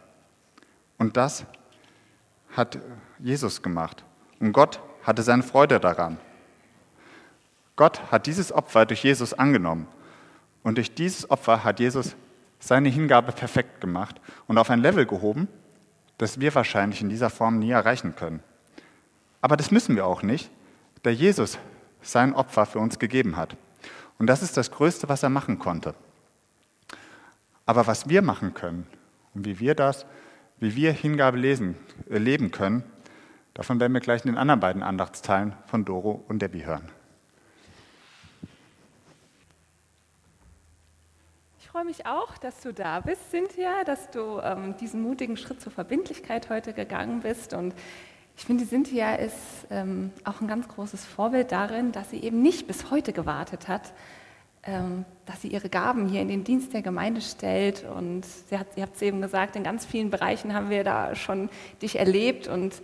Und 0.98 1.18
das 1.18 1.46
hat 2.56 2.80
Jesus 3.20 3.62
gemacht. 3.62 4.04
Und 4.40 4.54
Gott 4.54 4.80
hatte 5.04 5.22
seine 5.22 5.44
Freude 5.44 5.80
daran. 5.80 6.18
Gott 7.76 8.12
hat 8.12 8.26
dieses 8.26 8.52
Opfer 8.52 8.86
durch 8.86 9.04
Jesus 9.04 9.34
angenommen. 9.34 9.88
Und 10.68 10.76
durch 10.76 10.94
dieses 10.94 11.32
Opfer 11.32 11.64
hat 11.64 11.80
Jesus 11.80 12.18
seine 12.60 12.90
Hingabe 12.90 13.32
perfekt 13.32 13.80
gemacht 13.80 14.20
und 14.48 14.58
auf 14.58 14.70
ein 14.70 14.82
Level 14.82 15.06
gehoben, 15.06 15.48
das 16.18 16.42
wir 16.42 16.54
wahrscheinlich 16.56 17.00
in 17.00 17.08
dieser 17.08 17.30
Form 17.30 17.60
nie 17.60 17.72
erreichen 17.72 18.18
können. 18.18 18.44
Aber 19.40 19.56
das 19.56 19.72
müssen 19.72 19.96
wir 19.96 20.06
auch 20.06 20.24
nicht, 20.24 20.52
da 21.04 21.10
Jesus 21.10 21.58
sein 22.02 22.34
Opfer 22.34 22.66
für 22.66 22.80
uns 22.80 23.00
gegeben 23.00 23.38
hat. 23.38 23.56
Und 24.20 24.28
das 24.28 24.44
ist 24.44 24.58
das 24.58 24.70
Größte, 24.70 25.08
was 25.08 25.24
er 25.24 25.30
machen 25.30 25.58
konnte. 25.58 25.96
Aber 27.66 27.88
was 27.88 28.10
wir 28.10 28.22
machen 28.22 28.54
können 28.54 28.88
und 29.36 29.46
wie 29.46 29.62
wir 29.62 29.74
das, 29.74 30.06
wie 30.60 30.76
wir 30.76 30.92
Hingabe 30.92 31.38
lesen, 31.38 31.78
leben 32.10 32.52
können, 32.52 32.84
davon 33.54 33.80
werden 33.80 33.94
wir 33.94 34.02
gleich 34.02 34.26
in 34.26 34.32
den 34.32 34.38
anderen 34.38 34.60
beiden 34.60 34.84
Andachtsteilen 34.84 35.54
von 35.66 35.86
Doro 35.86 36.26
und 36.28 36.42
Debbie 36.42 36.66
hören. 36.66 36.92
Freue 41.78 41.86
mich 41.86 42.08
auch, 42.08 42.40
dass 42.40 42.60
du 42.62 42.74
da 42.74 43.02
bist, 43.02 43.30
Cynthia, 43.30 43.84
dass 43.84 44.10
du 44.10 44.40
ähm, 44.40 44.76
diesen 44.78 45.00
mutigen 45.00 45.38
Schritt 45.38 45.62
zur 45.62 45.72
Verbindlichkeit 45.72 46.50
heute 46.50 46.74
gegangen 46.74 47.20
bist. 47.20 47.54
Und 47.54 47.76
ich 48.36 48.46
finde, 48.46 48.66
Cynthia 48.66 49.14
ist 49.14 49.68
ähm, 49.70 50.12
auch 50.24 50.42
ein 50.42 50.48
ganz 50.48 50.68
großes 50.68 51.06
Vorbild 51.06 51.52
darin, 51.52 51.92
dass 51.92 52.10
sie 52.10 52.18
eben 52.24 52.42
nicht 52.42 52.66
bis 52.66 52.90
heute 52.90 53.14
gewartet 53.14 53.68
hat, 53.68 53.94
ähm, 54.64 55.06
dass 55.28 55.44
sie 55.44 55.50
ihre 55.50 55.70
Gaben 55.70 56.08
hier 56.08 56.22
in 56.22 56.30
den 56.30 56.44
Dienst 56.44 56.74
der 56.74 56.82
Gemeinde 56.82 57.22
stellt. 57.22 57.84
Und 57.84 58.26
sie 58.26 58.58
hat, 58.58 58.66
ihr 58.76 58.82
habt 58.82 58.96
es 58.96 59.04
eben 59.04 59.22
gesagt, 59.22 59.56
in 59.56 59.64
ganz 59.64 59.86
vielen 59.86 60.10
Bereichen 60.10 60.56
haben 60.56 60.72
wir 60.72 60.84
da 60.84 61.14
schon 61.14 61.48
dich 61.84 62.00
erlebt. 62.00 62.48
Und 62.48 62.82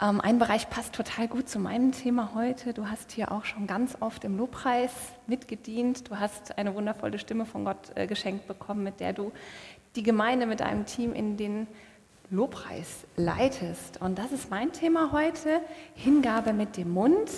ähm, 0.00 0.20
ein 0.20 0.38
Bereich 0.38 0.68
passt 0.68 0.94
total 0.94 1.26
gut 1.26 1.48
zu 1.48 1.58
meinem 1.58 1.92
Thema 1.92 2.32
heute. 2.34 2.74
Du 2.74 2.88
hast 2.88 3.12
hier 3.12 3.32
auch 3.32 3.44
schon 3.44 3.66
ganz 3.66 3.96
oft 4.00 4.24
im 4.24 4.36
Lobpreis 4.36 4.92
mitgedient. 5.26 6.10
Du 6.10 6.18
hast 6.18 6.58
eine 6.58 6.74
wundervolle 6.74 7.18
Stimme 7.18 7.46
von 7.46 7.64
Gott 7.64 7.92
äh, 7.94 8.06
geschenkt 8.06 8.46
bekommen, 8.46 8.82
mit 8.82 9.00
der 9.00 9.14
du 9.14 9.32
die 9.94 10.02
Gemeinde 10.02 10.44
mit 10.44 10.60
deinem 10.60 10.84
Team 10.84 11.14
in 11.14 11.38
den 11.38 11.66
Lobpreis 12.30 13.04
leitest. 13.16 14.00
Und 14.02 14.18
das 14.18 14.32
ist 14.32 14.50
mein 14.50 14.72
Thema 14.72 15.12
heute, 15.12 15.60
Hingabe 15.94 16.52
mit 16.52 16.76
dem 16.76 16.90
Mund. 16.90 17.30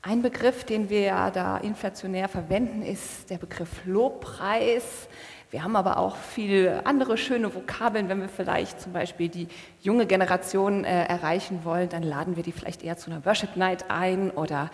Ein 0.00 0.22
Begriff, 0.22 0.64
den 0.64 0.88
wir 0.88 1.00
ja 1.00 1.30
da 1.30 1.58
inflationär 1.58 2.28
verwenden, 2.28 2.82
ist 2.82 3.28
der 3.28 3.38
Begriff 3.38 3.84
Lobpreis. 3.84 5.08
Wir 5.52 5.64
haben 5.64 5.76
aber 5.76 5.98
auch 5.98 6.16
viele 6.16 6.86
andere 6.86 7.18
schöne 7.18 7.54
Vokabeln. 7.54 8.08
Wenn 8.08 8.22
wir 8.22 8.30
vielleicht 8.30 8.80
zum 8.80 8.94
Beispiel 8.94 9.28
die 9.28 9.48
junge 9.82 10.06
Generation 10.06 10.82
äh, 10.82 11.04
erreichen 11.04 11.60
wollen, 11.64 11.90
dann 11.90 12.02
laden 12.02 12.36
wir 12.36 12.42
die 12.42 12.52
vielleicht 12.52 12.82
eher 12.82 12.96
zu 12.96 13.10
einer 13.10 13.26
Worship 13.26 13.54
Night 13.56 13.90
ein 13.90 14.30
oder 14.30 14.70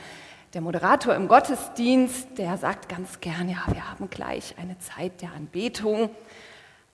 der 0.55 0.61
Moderator 0.61 1.17
im 1.17 1.27
Gottesdienst, 1.27 2.39
der 2.39 2.57
sagt 2.59 2.89
ganz 2.89 3.19
gern, 3.19 3.49
ja, 3.49 3.57
wir 3.73 3.91
haben 3.91 4.09
gleich 4.09 4.55
eine 4.57 4.79
Zeit 4.79 5.21
der 5.21 5.33
Anbetung. 5.33 6.11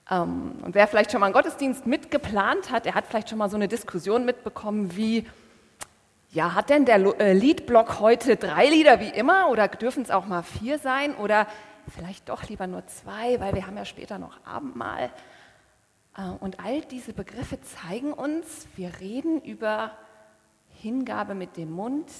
Ähm, 0.09 0.53
und 0.63 0.73
wer 0.73 0.87
vielleicht 0.87 1.11
schon 1.11 1.19
mal 1.19 1.27
einen 1.27 1.35
Gottesdienst 1.35 1.85
mitgeplant 1.85 2.71
hat, 2.71 2.85
der 2.85 2.95
hat 2.95 3.05
vielleicht 3.05 3.29
schon 3.29 3.37
mal 3.37 3.51
so 3.51 3.55
eine 3.55 3.67
Diskussion 3.67 4.25
mitbekommen 4.25 4.97
wie, 4.97 5.27
ja, 6.31 6.55
hat 6.55 6.71
denn 6.71 6.85
der 6.85 7.19
äh, 7.19 7.33
Liedblock 7.33 7.99
heute 7.99 8.35
drei 8.35 8.65
Lieder 8.65 8.99
wie 8.99 9.09
immer 9.09 9.49
oder 9.51 9.67
dürfen 9.67 10.01
es 10.01 10.09
auch 10.09 10.25
mal 10.25 10.41
vier 10.41 10.79
sein 10.79 11.13
oder 11.13 11.45
vielleicht 11.89 12.29
doch 12.29 12.43
lieber 12.49 12.67
nur 12.67 12.85
zwei, 12.87 13.39
weil 13.39 13.53
wir 13.53 13.67
haben 13.67 13.77
ja 13.77 13.85
später 13.85 14.17
noch 14.17 14.45
Abendmahl. 14.45 15.11
Äh, 16.17 16.29
und 16.39 16.59
all 16.59 16.81
diese 16.81 17.13
Begriffe 17.13 17.61
zeigen 17.61 18.13
uns, 18.13 18.67
wir 18.75 18.99
reden 18.99 19.41
über 19.41 19.91
Hingabe 20.69 21.35
mit 21.35 21.57
dem 21.57 21.71
Mund, 21.71 22.11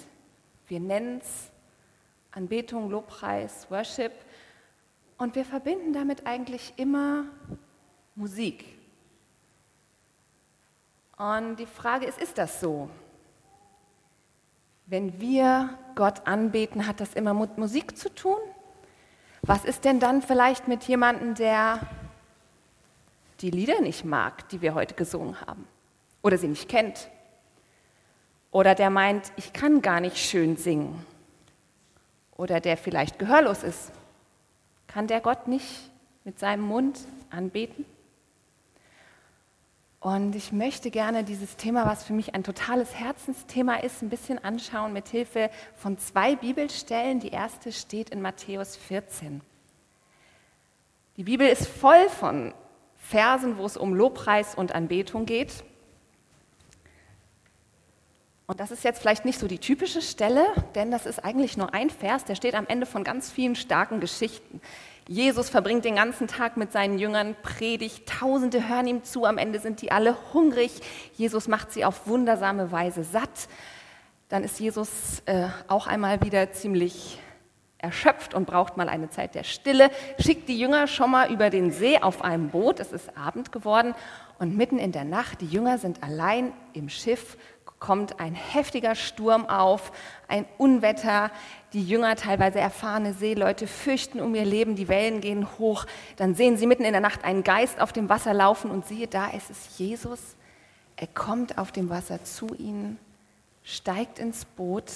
wir 0.68 0.80
nennen 0.80 1.20
es 1.22 1.52
Anbetung, 2.32 2.90
Lobpreis, 2.90 3.70
Worship 3.70 4.14
und 5.18 5.36
wir 5.36 5.46
verbinden 5.46 5.94
damit 5.94 6.26
eigentlich 6.26 6.74
immer 6.78 7.26
Musik. 8.16 8.66
Und 11.18 11.58
die 11.58 11.66
Frage 11.66 12.06
ist, 12.06 12.22
ist 12.22 12.38
das 12.38 12.60
so? 12.60 12.90
Wenn 14.86 15.20
wir 15.20 15.78
Gott 15.96 16.28
anbeten, 16.28 16.88
hat 16.88 17.00
das 17.00 17.14
immer 17.14 17.34
mit 17.34 17.58
Musik 17.58 17.98
zu 17.98 18.14
tun? 18.14 18.38
Was 19.48 19.64
ist 19.64 19.86
denn 19.86 20.00
dann 20.00 20.24
vielleicht 20.24 20.68
mit 20.68 20.86
jemandem, 20.86 21.36
der 21.36 21.80
die 23.42 23.52
Lieder 23.52 23.80
nicht 23.82 24.04
mag, 24.04 24.50
die 24.50 24.62
wir 24.62 24.74
heute 24.74 24.96
gesungen 24.96 25.40
haben? 25.40 25.68
Oder 26.24 26.40
sie 26.40 26.48
nicht 26.48 26.68
kennt? 26.68 27.10
Oder 28.50 28.74
der 28.74 28.90
meint, 28.90 29.32
ich 29.36 29.54
kann 29.54 29.84
gar 29.84 30.00
nicht 30.00 30.18
schön 30.18 30.58
singen? 30.58 31.06
Oder 32.36 32.60
der 32.60 32.76
vielleicht 32.76 33.20
gehörlos 33.20 33.62
ist? 33.62 33.92
Kann 34.88 35.06
der 35.06 35.22
Gott 35.22 35.48
nicht 35.48 35.92
mit 36.24 36.40
seinem 36.40 36.64
Mund 36.64 36.98
anbeten? 37.30 37.86
Und 40.06 40.36
ich 40.36 40.52
möchte 40.52 40.92
gerne 40.92 41.24
dieses 41.24 41.56
Thema, 41.58 41.88
was 41.88 42.04
für 42.04 42.14
mich 42.14 42.36
ein 42.36 42.44
totales 42.44 42.94
Herzensthema 42.94 43.78
ist, 43.78 44.04
ein 44.04 44.10
bisschen 44.10 44.38
anschauen 44.38 44.94
mit 44.94 45.08
Hilfe 45.08 45.50
von 45.74 45.98
zwei 45.98 46.36
Bibelstellen. 46.36 47.20
Die 47.20 47.30
erste 47.30 47.72
steht 47.72 48.12
in 48.12 48.22
Matthäus 48.22 48.76
14. 48.76 49.42
Die 51.18 51.24
Bibel 51.24 51.48
ist 51.48 51.66
voll 51.66 52.08
von 52.08 52.54
Versen, 52.98 53.58
wo 53.58 53.66
es 53.66 53.78
um 53.78 53.96
Lobpreis 53.96 54.54
und 54.54 54.76
Anbetung 54.76 55.26
geht. 55.26 55.64
Und 58.46 58.60
das 58.60 58.70
ist 58.70 58.84
jetzt 58.84 59.00
vielleicht 59.00 59.26
nicht 59.26 59.40
so 59.40 59.48
die 59.48 59.58
typische 59.58 60.04
Stelle, 60.04 60.46
denn 60.76 60.92
das 60.92 61.08
ist 61.08 61.26
eigentlich 61.26 61.58
nur 61.58 61.74
ein 61.74 61.90
Vers, 61.90 62.26
der 62.26 62.36
steht 62.36 62.54
am 62.54 62.68
Ende 62.68 62.86
von 62.86 63.04
ganz 63.04 63.32
vielen 63.32 63.56
starken 63.56 64.02
Geschichten. 64.02 64.62
Jesus 65.08 65.50
verbringt 65.50 65.86
den 65.86 65.98
ganzen 65.98 66.28
Tag 66.28 66.58
mit 66.58 66.72
seinen 66.72 66.98
Jüngern, 66.98 67.36
predigt, 67.44 68.10
Tausende 68.10 68.68
hören 68.68 68.88
ihm 68.88 69.04
zu, 69.04 69.26
am 69.26 69.38
Ende 69.38 69.60
sind 69.60 69.84
die 69.84 69.92
alle 69.92 70.18
hungrig. 70.34 70.82
Jesus 71.14 71.48
macht 71.48 71.72
sie 71.72 71.86
auf 71.86 72.08
wundersame 72.08 72.72
Weise 72.72 73.04
satt. 73.04 73.48
Dann 74.30 74.44
ist 74.44 74.60
Jesus 74.60 75.22
äh, 75.28 75.48
auch 75.68 75.86
einmal 75.86 76.24
wieder 76.24 76.52
ziemlich 76.54 77.20
erschöpft 77.78 78.34
und 78.34 78.48
braucht 78.48 78.78
mal 78.78 78.90
eine 78.90 79.12
Zeit 79.12 79.36
der 79.36 79.44
Stille, 79.44 79.92
schickt 80.18 80.50
die 80.50 80.58
Jünger 80.58 80.88
schon 80.88 81.12
mal 81.12 81.32
über 81.32 81.52
den 81.52 81.70
See 81.70 82.00
auf 82.00 82.24
einem 82.24 82.50
Boot, 82.50 82.80
es 82.80 82.92
ist 82.92 83.16
Abend 83.16 83.52
geworden 83.52 83.94
und 84.40 84.58
mitten 84.58 84.80
in 84.80 84.92
der 84.92 85.04
Nacht, 85.04 85.42
die 85.42 85.48
Jünger 85.48 85.78
sind 85.78 86.02
allein 86.02 86.52
im 86.74 86.90
Schiff 86.90 87.38
kommt 87.80 88.20
ein 88.20 88.34
heftiger 88.34 88.96
Sturm 88.96 89.48
auf, 89.48 89.92
ein 90.28 90.46
Unwetter. 90.58 91.30
Die 91.76 91.84
Jünger, 91.84 92.16
teilweise 92.16 92.58
erfahrene 92.58 93.14
Seeleute, 93.14 93.68
fürchten 93.68 94.22
um 94.22 94.34
ihr 94.34 94.46
Leben, 94.46 94.78
die 94.78 94.88
Wellen 94.88 95.20
gehen 95.20 95.60
hoch. 95.60 95.86
Dann 96.16 96.34
sehen 96.34 96.56
sie 96.56 96.68
mitten 96.68 96.86
in 96.86 96.94
der 96.94 97.02
Nacht 97.02 97.26
einen 97.26 97.44
Geist 97.44 97.82
auf 97.82 97.92
dem 97.92 98.08
Wasser 98.08 98.34
laufen 98.34 98.72
und 98.72 98.88
siehe 98.88 99.08
da, 99.08 99.30
es 99.36 99.50
ist 99.50 99.78
Jesus. 99.78 100.38
Er 100.96 101.08
kommt 101.08 101.58
auf 101.58 101.74
dem 101.74 101.90
Wasser 101.90 102.24
zu 102.24 102.56
ihnen, 102.56 102.98
steigt 103.62 104.20
ins 104.20 104.46
Boot 104.46 104.90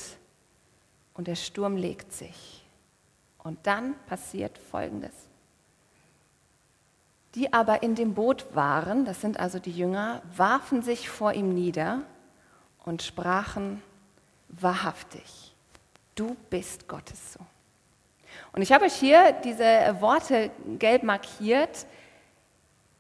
und 1.16 1.28
der 1.28 1.36
Sturm 1.36 1.76
legt 1.76 2.14
sich. 2.14 2.64
Und 3.40 3.60
dann 3.68 3.96
passiert 4.08 4.58
Folgendes. 4.58 5.12
Die 7.36 7.52
aber 7.52 7.84
in 7.84 7.96
dem 7.96 8.14
Boot 8.14 8.56
waren, 8.56 9.04
das 9.04 9.20
sind 9.20 9.38
also 9.38 9.60
die 9.60 9.74
Jünger, 9.74 10.22
warfen 10.34 10.82
sich 10.82 11.10
vor 11.10 11.34
ihm 11.34 11.54
nieder 11.54 12.04
und 12.86 13.04
sprachen 13.04 13.82
wahrhaftig, 14.48 15.49
du 16.20 16.36
bist 16.50 16.88
Gottes 16.88 17.34
Sohn. 17.34 17.46
Und 18.54 18.62
ich 18.62 18.72
habe 18.72 18.86
euch 18.86 18.94
hier 18.94 19.34
diese 19.44 19.96
Worte 20.00 20.52
gelb 20.78 21.04
markiert, 21.04 21.86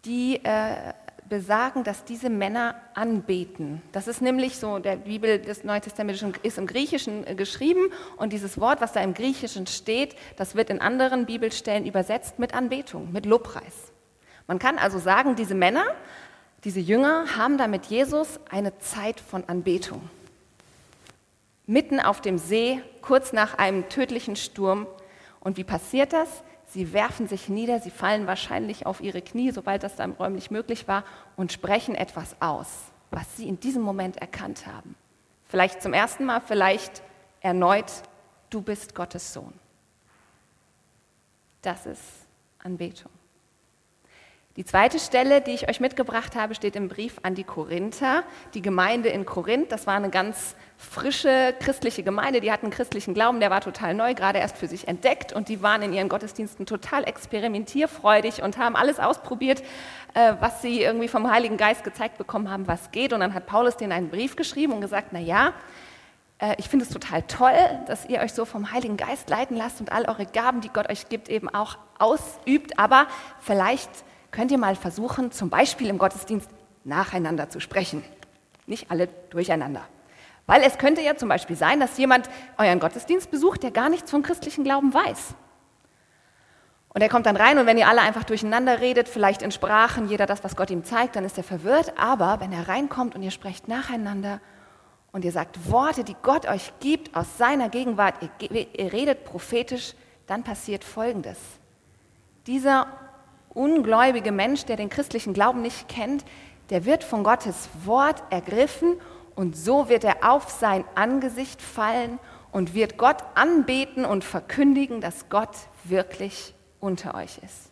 die 0.06 0.44
äh, 0.44 0.94
besagen, 1.28 1.84
dass 1.84 2.04
diese 2.04 2.30
Männer 2.30 2.76
anbeten. 2.94 3.82
Das 3.92 4.08
ist 4.08 4.22
nämlich 4.22 4.58
so, 4.58 4.80
der 4.80 4.96
Bibel 4.96 5.40
des 5.40 5.64
Neuen 5.64 5.82
Testaments 5.82 6.24
ist 6.44 6.58
im 6.58 6.66
Griechischen 6.66 7.28
äh, 7.28 7.36
geschrieben 7.36 7.92
und 8.18 8.34
dieses 8.34 8.60
Wort, 8.60 8.82
was 8.82 8.94
da 8.94 9.02
im 9.02 9.14
Griechischen 9.14 9.68
steht, 9.68 10.16
das 10.38 10.56
wird 10.56 10.70
in 10.70 10.82
anderen 10.82 11.26
Bibelstellen 11.26 11.86
übersetzt 11.86 12.40
mit 12.40 12.54
Anbetung, 12.54 13.12
mit 13.12 13.26
Lobpreis. 13.26 13.92
Man 14.48 14.60
kann 14.60 14.78
also 14.80 14.98
sagen, 14.98 15.36
diese 15.36 15.56
Männer 15.56 15.86
diese 16.66 16.82
Jünger 16.82 17.38
haben 17.38 17.58
da 17.58 17.68
mit 17.68 17.86
Jesus 17.86 18.38
eine 18.50 18.78
Zeit 18.80 19.22
von 19.22 19.46
Anbetung. 19.48 20.10
Mitten 21.70 22.00
auf 22.00 22.20
dem 22.20 22.40
See, 22.40 22.82
kurz 23.04 23.32
nach 23.32 23.60
einem 23.60 23.90
tödlichen 23.90 24.36
Sturm. 24.36 24.88
Und 25.40 25.58
wie 25.58 25.64
passiert 25.64 26.14
das? 26.14 26.42
Sie 26.66 26.94
werfen 26.94 27.28
sich 27.28 27.48
nieder, 27.48 27.80
sie 27.80 27.92
fallen 27.92 28.26
wahrscheinlich 28.26 28.88
auf 28.88 29.02
ihre 29.02 29.22
Knie, 29.22 29.52
sobald 29.52 29.84
das 29.84 29.96
dann 29.96 30.14
räumlich 30.14 30.50
möglich 30.50 30.88
war, 30.88 31.04
und 31.36 31.52
sprechen 31.52 31.94
etwas 31.94 32.36
aus, 32.40 32.70
was 33.12 33.38
sie 33.38 33.48
in 33.48 33.60
diesem 33.60 33.84
Moment 33.84 34.18
erkannt 34.18 34.66
haben. 34.66 34.96
Vielleicht 35.48 35.84
zum 35.84 35.94
ersten 35.94 36.26
Mal, 36.26 36.42
vielleicht 36.42 37.04
erneut, 37.40 38.02
du 38.50 38.64
bist 38.64 38.96
Gottes 38.96 39.32
Sohn. 39.32 39.54
Das 41.62 41.86
ist 41.86 42.02
Anbetung. 42.64 43.12
Die 44.60 44.66
zweite 44.66 45.00
Stelle, 45.00 45.39
die 45.39 45.51
ich 45.51 45.70
euch 45.70 45.80
mitgebracht 45.80 46.36
habe, 46.36 46.54
steht 46.54 46.75
im 46.75 46.89
Brief 46.89 47.16
an 47.24 47.34
die 47.34 47.46
Korinther. 47.46 48.24
Die 48.54 48.62
Gemeinde 48.62 49.08
in 49.08 49.25
Korinth, 49.25 49.72
das 49.72 49.88
war 49.88 49.96
eine 49.96 50.10
ganz 50.10 50.54
frische 50.75 51.56
christliche 51.62 52.04
Gemeinde, 52.04 52.42
die 52.42 52.51
hatten 52.51 52.66
einen 52.66 52.74
christlichen 52.74 53.13
Glauben, 53.13 53.39
der 53.39 53.51
war 53.51 53.62
total 53.62 53.94
neu, 53.94 54.13
gerade 54.13 54.39
erst 54.39 54.58
für 54.58 54.68
sich 54.68 54.89
entdeckt 54.89 55.32
und 55.32 55.48
die 55.48 55.63
waren 55.63 55.82
in 55.82 55.94
ihren 55.94 56.10
Gottesdiensten 56.10 56.66
total 56.66 57.06
experimentierfreudig 57.06 58.44
und 58.44 58.58
haben 58.58 58.75
alles 58.75 59.00
ausprobiert, 59.00 59.63
äh, 60.13 60.34
was 60.42 60.62
sie 60.62 60.82
irgendwie 60.82 61.08
vom 61.08 61.32
Heiligen 61.32 61.56
Geist 61.56 61.86
gezeigt 61.86 62.18
bekommen 62.18 62.51
haben, 62.51 62.68
was 62.68 62.92
geht. 62.92 63.13
Und 63.13 63.22
dann 63.22 63.34
hat 63.34 63.46
Paulus 63.46 63.78
denen 63.78 63.94
einen 63.94 64.10
Brief 64.10 64.36
geschrieben 64.36 64.74
und 64.74 64.82
gesagt, 64.82 65.13
na 65.13 65.20
ja, 65.20 65.54
äh, 66.39 66.56
ich 66.58 66.68
finde 66.68 66.84
es 66.84 66.92
total 66.92 67.22
toll, 67.22 67.56
dass 67.88 68.10
ihr 68.10 68.20
euch 68.20 68.34
so 68.34 68.44
vom 68.44 68.74
Heiligen 68.74 68.98
Geist 68.98 69.30
leiten 69.30 69.56
lasst 69.56 69.80
und 69.80 69.94
all 69.94 70.04
eure 70.04 70.25
Gaben, 70.25 70.60
die 70.60 70.70
Gott 70.70 70.89
euch 70.89 71.08
gibt, 71.08 71.30
eben 71.30 71.48
auch 71.48 71.78
ausübt, 71.98 72.78
aber 72.78 73.08
vielleicht 73.39 73.89
könnt 74.32 74.52
ihr 74.52 74.58
mal 74.58 74.76
versuchen, 74.76 75.32
zum 75.32 75.50
Beispiel 75.50 75.88
im 75.88 75.98
Gottesdienst 75.98 76.50
nacheinander 76.84 77.50
zu 77.50 77.60
sprechen. 77.60 78.04
Nicht 78.66 78.92
alle 78.92 79.08
durcheinander. 79.30 79.84
Weil 80.46 80.64
es 80.64 80.78
könnte 80.78 81.02
ja 81.02 81.16
zum 81.16 81.30
Beispiel 81.30 81.56
sein, 81.56 81.80
dass 81.80 81.98
jemand 81.98 82.30
euren 82.58 82.80
Gottesdienst 82.80 83.30
besucht, 83.30 83.64
der 83.64 83.72
gar 83.72 83.90
nichts 83.90 84.10
vom 84.10 84.24
christlichen 84.24 84.64
Glauben 84.64 84.94
weiß. 84.94 85.36
Und 86.92 87.02
er 87.02 87.10
kommt 87.10 87.28
dann 87.28 87.38
rein 87.38 87.60
und 87.60 87.68
wenn 87.68 87.78
ihr 87.78 87.88
alle 87.88 88.02
einfach 88.02 88.24
durcheinander 88.24 88.82
redet, 88.82 89.08
vielleicht 89.08 89.44
in 89.44 89.52
Sprachen, 89.52 90.10
jeder 90.10 90.26
das, 90.26 90.44
was 90.44 90.56
Gott 90.56 90.72
ihm 90.72 90.84
zeigt, 90.84 91.16
dann 91.16 91.24
ist 91.24 91.38
er 91.38 91.44
verwirrt. 91.44 91.94
Aber 92.00 92.40
wenn 92.40 92.52
er 92.52 92.68
reinkommt 92.68 93.14
und 93.14 93.22
ihr 93.22 93.30
sprecht 93.30 93.68
nacheinander 93.68 94.42
und 95.12 95.24
ihr 95.24 95.32
sagt 95.32 95.70
Worte, 95.72 96.04
die 96.04 96.16
Gott 96.24 96.48
euch 96.48 96.74
gibt 96.80 97.16
aus 97.16 97.38
seiner 97.38 97.70
Gegenwart, 97.70 98.16
ihr, 98.40 98.68
ihr 98.76 98.92
redet 98.92 99.24
prophetisch, 99.24 99.94
dann 100.26 100.44
passiert 100.44 100.84
Folgendes. 100.84 101.38
Dieser 102.48 102.88
ungläubige 103.50 104.32
Mensch, 104.32 104.65
der 104.65 104.77
den 104.77 104.89
christlichen 104.89 105.34
Glauben 105.34 105.62
nicht 105.62 105.88
kennt, 105.88 106.24
der 106.70 106.86
wird 106.86 107.03
von 107.03 107.24
Gottes 107.24 107.70
Wort 107.84 108.22
ergriffen 108.29 108.96
und 109.36 109.58
so 109.58 109.89
wird 109.89 110.03
er 110.03 110.32
auf 110.32 110.50
sein 110.50 110.84
Angesicht 110.96 111.62
fallen 111.62 112.20
und 112.51 112.74
wird 112.74 112.98
Gott 112.98 113.18
anbeten 113.36 114.06
und 114.06 114.24
verkündigen, 114.24 115.01
dass 115.01 115.29
Gott 115.29 115.56
wirklich 115.84 116.53
unter 116.79 117.15
euch 117.15 117.39
ist. 117.39 117.72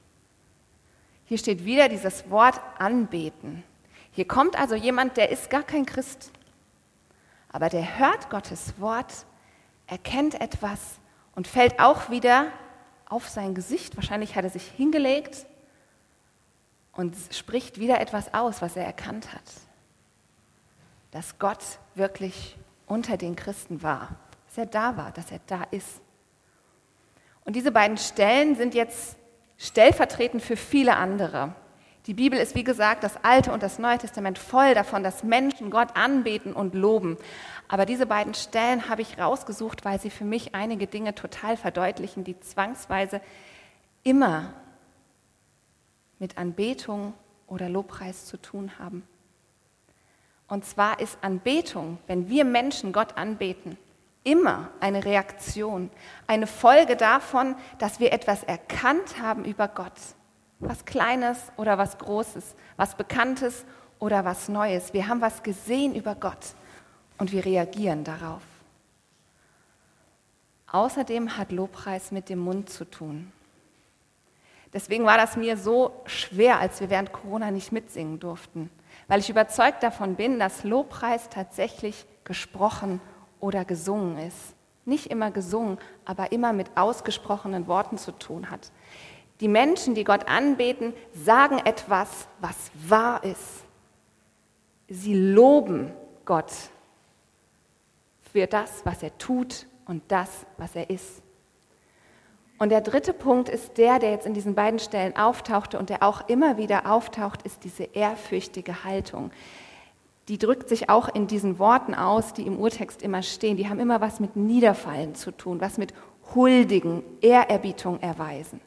Hier 1.26 1.38
steht 1.38 1.66
wieder 1.66 1.90
dieses 1.90 2.30
Wort 2.30 2.60
anbeten. 2.80 3.64
Hier 4.12 4.28
kommt 4.28 4.58
also 4.58 4.76
jemand, 4.76 5.18
der 5.18 5.30
ist 5.30 5.50
gar 5.50 5.64
kein 5.64 5.86
Christ, 5.86 6.32
aber 7.52 7.70
der 7.70 8.00
hört 8.00 8.30
Gottes 8.30 8.80
Wort, 8.80 9.26
erkennt 9.88 10.40
etwas 10.40 10.80
und 11.36 11.48
fällt 11.48 11.80
auch 11.80 12.10
wieder 12.10 12.48
auf 13.08 13.28
sein 13.28 13.56
Gesicht. 13.56 13.96
Wahrscheinlich 13.96 14.36
hat 14.36 14.44
er 14.44 14.50
sich 14.50 14.64
hingelegt 14.64 15.46
und 16.98 17.16
spricht 17.32 17.80
wieder 17.80 18.02
etwas 18.02 18.34
aus, 18.34 18.62
was 18.62 18.76
er 18.76 18.86
erkannt 18.86 19.34
hat. 19.34 19.44
Dass 21.12 21.40
Gott 21.40 21.64
wirklich 21.96 22.58
unter 22.88 23.16
den 23.18 23.36
Christen 23.36 23.82
war, 23.84 24.18
dass 24.48 24.58
er 24.58 24.66
da 24.66 24.98
war, 24.98 25.12
dass 25.12 25.32
er 25.32 25.40
da 25.46 25.64
ist. 25.72 26.02
Und 27.46 27.56
diese 27.56 27.72
beiden 27.72 27.98
Stellen 27.98 28.56
sind 28.56 28.74
jetzt 28.74 29.16
stellvertretend 29.58 30.42
für 30.42 30.58
viele 30.58 30.98
andere. 30.98 31.54
Die 32.08 32.14
Bibel 32.14 32.40
ist, 32.40 32.56
wie 32.56 32.64
gesagt, 32.64 33.04
das 33.04 33.24
Alte 33.24 33.52
und 33.52 33.62
das 33.62 33.80
Neue 33.80 34.00
Testament 34.00 34.40
voll 34.40 34.74
davon, 34.74 35.04
dass 35.04 35.24
Menschen 35.24 35.70
Gott 35.70 35.90
anbeten 35.96 36.54
und 36.54 36.74
loben. 36.74 37.18
Aber 37.68 37.86
diese 37.86 38.06
beiden 38.06 38.34
Stellen 38.34 38.90
habe 38.90 39.02
ich 39.02 39.20
rausgesucht, 39.20 39.86
weil 39.86 40.00
sie 40.00 40.10
für 40.10 40.26
mich 40.26 40.56
einige 40.56 40.88
Dinge 40.88 41.14
total 41.14 41.58
verdeutlichen, 41.58 42.24
die 42.24 42.40
zwangsweise 42.40 43.22
immer 44.04 44.54
mit 46.20 46.38
Anbetung 46.38 47.14
oder 47.48 47.70
Lobpreis 47.70 48.26
zu 48.26 48.38
tun 48.38 48.80
haben. 48.80 49.08
Und 50.48 50.66
zwar 50.66 51.00
ist 51.00 51.18
Anbetung, 51.22 51.98
wenn 52.08 52.30
wir 52.30 52.46
Menschen 52.46 52.94
Gott 52.94 53.18
anbeten, 53.18 53.78
immer 54.24 54.70
eine 54.80 55.06
Reaktion, 55.06 55.90
eine 56.26 56.48
Folge 56.48 56.96
davon, 56.96 57.56
dass 57.80 58.00
wir 58.00 58.14
etwas 58.14 58.44
erkannt 58.44 59.22
haben 59.22 59.46
über 59.46 59.68
Gott. 59.68 59.94
Was 60.60 60.86
Kleines 60.86 61.52
oder 61.56 61.78
was 61.78 61.98
Großes, 61.98 62.56
was 62.78 62.96
Bekanntes 62.96 63.66
oder 64.00 64.26
was 64.26 64.50
Neues. 64.50 64.94
Wir 64.94 65.08
haben 65.08 65.22
was 65.22 65.44
gesehen 65.44 65.96
über 65.96 66.16
Gott 66.16 66.56
und 67.18 67.32
wir 67.32 67.46
reagieren 67.46 68.04
darauf. 68.04 68.42
Außerdem 70.72 71.38
hat 71.38 71.52
Lobpreis 71.52 72.12
mit 72.12 72.30
dem 72.30 72.40
Mund 72.40 72.70
zu 72.70 72.86
tun. 72.86 73.32
Deswegen 74.74 75.06
war 75.06 75.18
das 75.18 75.38
mir 75.38 75.58
so 75.58 75.92
schwer, 76.06 76.60
als 76.60 76.82
wir 76.82 76.90
während 76.90 77.14
Corona 77.14 77.52
nicht 77.52 77.72
mitsingen 77.72 78.20
durften, 78.20 78.70
weil 79.08 79.20
ich 79.20 79.30
überzeugt 79.30 79.82
davon 79.84 80.16
bin, 80.16 80.40
dass 80.40 80.64
Lobpreis 80.64 81.30
tatsächlich 81.30 82.06
gesprochen 82.24 83.00
oder 83.40 83.66
gesungen 83.66 84.18
ist. 84.18 84.56
Nicht 84.86 85.08
immer 85.08 85.32
gesungen, 85.32 85.78
aber 86.06 86.32
immer 86.32 86.54
mit 86.54 86.70
ausgesprochenen 86.76 87.68
Worten 87.68 87.98
zu 87.98 88.12
tun 88.12 88.50
hat. 88.50 88.72
Die 89.40 89.48
Menschen, 89.48 89.96
die 89.96 90.04
Gott 90.04 90.28
anbeten, 90.28 90.94
sagen 91.14 91.60
etwas, 91.60 92.28
was 92.40 92.72
wahr 92.74 93.24
ist. 93.24 93.66
Sie 94.90 95.14
loben 95.14 95.92
Gott 96.26 96.52
für 98.32 98.48
das, 98.48 98.86
was 98.86 99.04
er 99.04 99.18
tut 99.18 99.68
und 99.86 100.04
das, 100.08 100.46
was 100.58 100.76
er 100.76 100.90
ist. 100.90 101.22
Und 102.60 102.70
der 102.70 102.82
dritte 102.82 103.14
Punkt 103.14 103.50
ist 103.50 103.78
der, 103.78 104.00
der 104.00 104.12
jetzt 104.12 104.26
in 104.26 104.34
diesen 104.34 104.56
beiden 104.56 104.80
Stellen 104.80 105.16
auftauchte 105.16 105.78
und 105.78 105.90
der 105.90 106.02
auch 106.02 106.28
immer 106.28 106.58
wieder 106.58 106.92
auftaucht, 106.92 107.44
ist 107.44 107.64
diese 107.64 107.84
ehrfürchtige 107.84 108.84
Haltung. 108.84 109.32
Die 110.28 110.40
drückt 110.40 110.68
sich 110.68 110.90
auch 110.90 111.08
in 111.08 111.28
diesen 111.28 111.60
Worten 111.60 111.94
aus, 111.94 112.34
die 112.34 112.46
im 112.48 112.58
Urtext 112.58 113.02
immer 113.04 113.22
stehen. 113.22 113.58
Die 113.58 113.70
haben 113.70 113.80
immer 113.80 114.02
was 114.02 114.20
mit 114.20 114.36
Niederfallen 114.36 115.14
zu 115.14 115.32
tun, 115.32 115.62
was 115.62 115.78
mit 115.78 115.94
Huldigen, 116.34 117.04
Ehrerbietung 117.22 118.02
erweisen. 118.02 118.60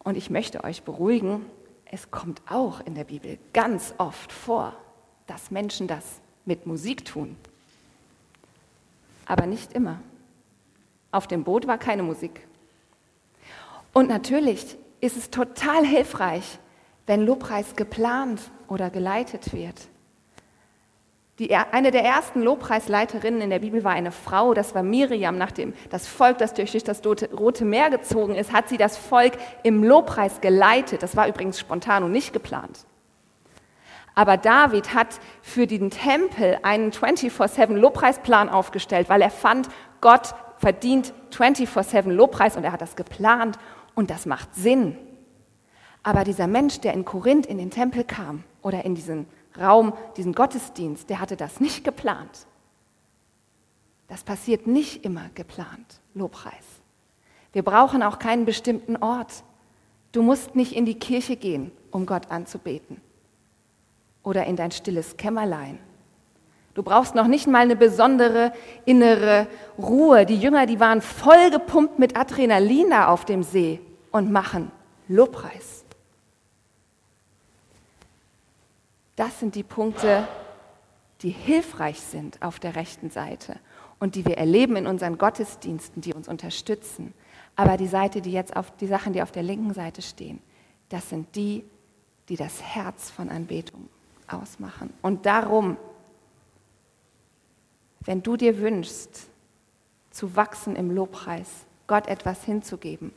Und 0.00 0.16
ich 0.16 0.30
möchte 0.30 0.64
euch 0.64 0.82
beruhigen, 0.82 1.46
es 1.90 2.10
kommt 2.10 2.42
auch 2.50 2.80
in 2.84 2.94
der 2.94 3.04
Bibel 3.04 3.38
ganz 3.52 3.94
oft 3.98 4.32
vor, 4.32 4.74
dass 5.26 5.50
Menschen 5.50 5.86
das 5.86 6.20
mit 6.44 6.66
Musik 6.66 7.04
tun 7.04 7.36
aber 9.28 9.46
nicht 9.46 9.74
immer. 9.74 10.00
Auf 11.12 11.28
dem 11.28 11.44
Boot 11.44 11.68
war 11.68 11.78
keine 11.78 12.02
Musik. 12.02 12.46
Und 13.92 14.08
natürlich 14.08 14.76
ist 15.00 15.16
es 15.16 15.30
total 15.30 15.84
hilfreich, 15.84 16.58
wenn 17.06 17.24
Lobpreis 17.24 17.76
geplant 17.76 18.40
oder 18.66 18.90
geleitet 18.90 19.52
wird. 19.52 19.88
Die, 21.38 21.54
eine 21.54 21.92
der 21.92 22.04
ersten 22.04 22.42
Lobpreisleiterinnen 22.42 23.40
in 23.40 23.50
der 23.50 23.60
Bibel 23.60 23.84
war 23.84 23.92
eine 23.92 24.10
Frau, 24.10 24.54
das 24.54 24.74
war 24.74 24.82
Miriam. 24.82 25.38
Nachdem 25.38 25.72
das 25.88 26.08
Volk, 26.08 26.38
das 26.38 26.52
durch 26.52 26.72
das 26.82 27.00
Rote 27.04 27.64
Meer 27.64 27.90
gezogen 27.90 28.34
ist, 28.34 28.52
hat 28.52 28.68
sie 28.68 28.76
das 28.76 28.96
Volk 28.96 29.34
im 29.62 29.84
Lobpreis 29.84 30.40
geleitet. 30.40 31.04
Das 31.04 31.14
war 31.14 31.28
übrigens 31.28 31.60
spontan 31.60 32.02
und 32.02 32.10
nicht 32.10 32.32
geplant. 32.32 32.86
Aber 34.18 34.36
David 34.36 34.94
hat 34.94 35.20
für 35.42 35.68
den 35.68 35.90
Tempel 35.90 36.58
einen 36.64 36.90
24-7 36.90 37.74
Lobpreisplan 37.74 38.48
aufgestellt, 38.48 39.08
weil 39.08 39.22
er 39.22 39.30
fand, 39.30 39.68
Gott 40.00 40.34
verdient 40.56 41.14
24-7 41.30 42.10
Lobpreis 42.10 42.56
und 42.56 42.64
er 42.64 42.72
hat 42.72 42.80
das 42.80 42.96
geplant 42.96 43.60
und 43.94 44.10
das 44.10 44.26
macht 44.26 44.56
Sinn. 44.56 44.96
Aber 46.02 46.24
dieser 46.24 46.48
Mensch, 46.48 46.80
der 46.80 46.94
in 46.94 47.04
Korinth 47.04 47.46
in 47.46 47.58
den 47.58 47.70
Tempel 47.70 48.02
kam 48.02 48.42
oder 48.60 48.84
in 48.84 48.96
diesen 48.96 49.26
Raum, 49.56 49.92
diesen 50.16 50.32
Gottesdienst, 50.32 51.08
der 51.10 51.20
hatte 51.20 51.36
das 51.36 51.60
nicht 51.60 51.84
geplant. 51.84 52.48
Das 54.08 54.24
passiert 54.24 54.66
nicht 54.66 55.04
immer 55.04 55.30
geplant, 55.36 56.00
Lobpreis. 56.14 56.64
Wir 57.52 57.62
brauchen 57.62 58.02
auch 58.02 58.18
keinen 58.18 58.46
bestimmten 58.46 58.96
Ort. 58.96 59.44
Du 60.10 60.22
musst 60.22 60.56
nicht 60.56 60.72
in 60.72 60.86
die 60.86 60.98
Kirche 60.98 61.36
gehen, 61.36 61.70
um 61.92 62.04
Gott 62.04 62.32
anzubeten 62.32 63.00
oder 64.22 64.46
in 64.46 64.56
dein 64.56 64.70
stilles 64.70 65.16
Kämmerlein. 65.16 65.78
Du 66.78 66.84
brauchst 66.84 67.16
noch 67.16 67.26
nicht 67.26 67.48
mal 67.48 67.62
eine 67.62 67.74
besondere 67.74 68.52
innere 68.84 69.48
Ruhe. 69.78 70.24
Die 70.26 70.36
Jünger, 70.36 70.64
die 70.64 70.78
waren 70.78 71.02
voll 71.02 71.50
gepumpt 71.50 71.98
mit 71.98 72.16
Adrenalin 72.16 72.90
da 72.90 73.08
auf 73.08 73.24
dem 73.24 73.42
See 73.42 73.80
und 74.12 74.30
machen 74.30 74.70
Lobpreis. 75.08 75.84
Das 79.16 79.40
sind 79.40 79.56
die 79.56 79.64
Punkte, 79.64 80.28
die 81.22 81.30
hilfreich 81.30 82.00
sind 82.00 82.40
auf 82.42 82.60
der 82.60 82.76
rechten 82.76 83.10
Seite 83.10 83.56
und 83.98 84.14
die 84.14 84.24
wir 84.24 84.38
erleben 84.38 84.76
in 84.76 84.86
unseren 84.86 85.18
Gottesdiensten, 85.18 86.00
die 86.00 86.14
uns 86.14 86.28
unterstützen. 86.28 87.12
Aber 87.56 87.76
die 87.76 87.88
Seite, 87.88 88.20
die 88.20 88.30
jetzt 88.30 88.54
auf 88.54 88.70
die 88.76 88.86
Sachen, 88.86 89.12
die 89.12 89.22
auf 89.22 89.32
der 89.32 89.42
linken 89.42 89.74
Seite 89.74 90.00
stehen, 90.00 90.40
das 90.90 91.08
sind 91.08 91.34
die, 91.34 91.64
die 92.28 92.36
das 92.36 92.62
Herz 92.62 93.10
von 93.10 93.30
Anbetung 93.30 93.88
ausmachen. 94.28 94.92
Und 95.02 95.26
darum, 95.26 95.76
wenn 98.04 98.22
du 98.22 98.36
dir 98.36 98.58
wünschst, 98.58 99.28
zu 100.10 100.34
wachsen 100.36 100.76
im 100.76 100.90
Lobpreis, 100.90 101.48
Gott 101.86 102.06
etwas 102.06 102.44
hinzugeben, 102.44 103.12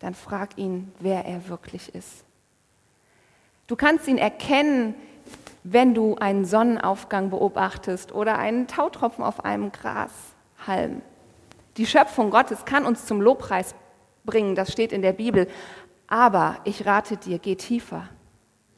dann 0.00 0.14
frag 0.14 0.56
ihn, 0.58 0.92
wer 1.00 1.24
er 1.24 1.48
wirklich 1.48 1.94
ist. 1.94 2.24
Du 3.66 3.76
kannst 3.76 4.08
ihn 4.08 4.18
erkennen, 4.18 4.94
wenn 5.62 5.94
du 5.94 6.16
einen 6.16 6.44
Sonnenaufgang 6.44 7.30
beobachtest 7.30 8.12
oder 8.12 8.38
einen 8.38 8.66
Tautropfen 8.66 9.24
auf 9.24 9.44
einem 9.44 9.72
Grashalm. 9.72 11.02
Die 11.76 11.86
Schöpfung 11.86 12.30
Gottes 12.30 12.64
kann 12.64 12.86
uns 12.86 13.06
zum 13.06 13.20
Lobpreis 13.20 13.74
bringen, 14.24 14.54
das 14.54 14.72
steht 14.72 14.92
in 14.92 15.02
der 15.02 15.12
Bibel. 15.12 15.48
Aber 16.06 16.56
ich 16.64 16.86
rate 16.86 17.16
dir, 17.16 17.38
geh 17.38 17.56
tiefer. 17.56 18.08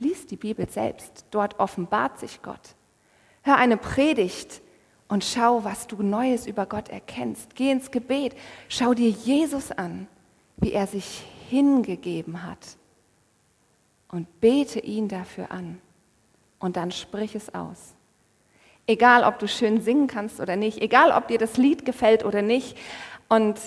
Lies 0.01 0.27
die 0.27 0.37
Bibel 0.37 0.69
selbst, 0.69 1.27
dort 1.31 1.61
offenbart 1.61 2.19
sich 2.19 2.43
Gott. 2.43 2.75
Hör 3.43 3.57
eine 3.57 3.77
Predigt 3.77 4.63
und 5.09 5.25
schau, 5.25 5.63
was 5.63 5.87
du 5.87 6.03
Neues 6.03 6.47
über 6.47 6.67
Gott 6.67 6.89
erkennst. 6.89 7.55
Geh 7.55 7.71
ins 7.71 7.91
Gebet, 7.91 8.35
schau 8.69 8.95
dir 8.95 9.11
Jesus 9.11 9.71
an, 9.71 10.09
wie 10.57 10.73
er 10.73 10.87
sich 10.87 11.25
hingegeben 11.49 12.45
hat 12.45 12.77
und 14.09 14.41
bete 14.41 14.81
ihn 14.81 15.09
dafür 15.09 15.51
an 15.51 15.81
und 16.59 16.77
dann 16.77 16.93
sprich 16.93 17.35
es 17.35 17.55
aus. 17.55 17.95
Egal, 18.87 19.25
ob 19.25 19.39
du 19.39 19.47
schön 19.49 19.81
singen 19.81 20.07
kannst 20.07 20.41
oder 20.41 20.57
nicht, 20.57 20.81
egal, 20.81 21.13
ob 21.13 21.29
dir 21.29 21.39
das 21.39 21.57
Lied 21.57 21.85
gefällt 21.85 22.25
oder 22.25 22.43
nicht. 22.43 22.77
Und 23.29 23.59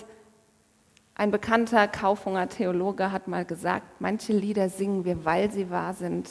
ein 1.15 1.31
bekannter 1.31 1.87
Kaufhunger 1.87 2.49
Theologe 2.49 3.11
hat 3.11 3.27
mal 3.27 3.45
gesagt, 3.45 3.85
manche 3.99 4.33
Lieder 4.33 4.69
singen 4.69 5.05
wir, 5.05 5.25
weil 5.25 5.51
sie 5.51 5.69
wahr 5.69 5.93
sind 5.93 6.29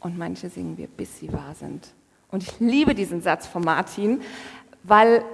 und 0.00 0.18
manche 0.18 0.50
singen 0.50 0.76
wir, 0.76 0.86
bis 0.86 1.18
sie 1.18 1.32
wahr 1.32 1.54
sind. 1.54 1.88
Und 2.30 2.42
ich 2.42 2.60
liebe 2.60 2.94
diesen 2.94 3.22
Satz 3.22 3.46
von 3.46 3.62
Martin, 3.62 4.20
weil 4.82 5.24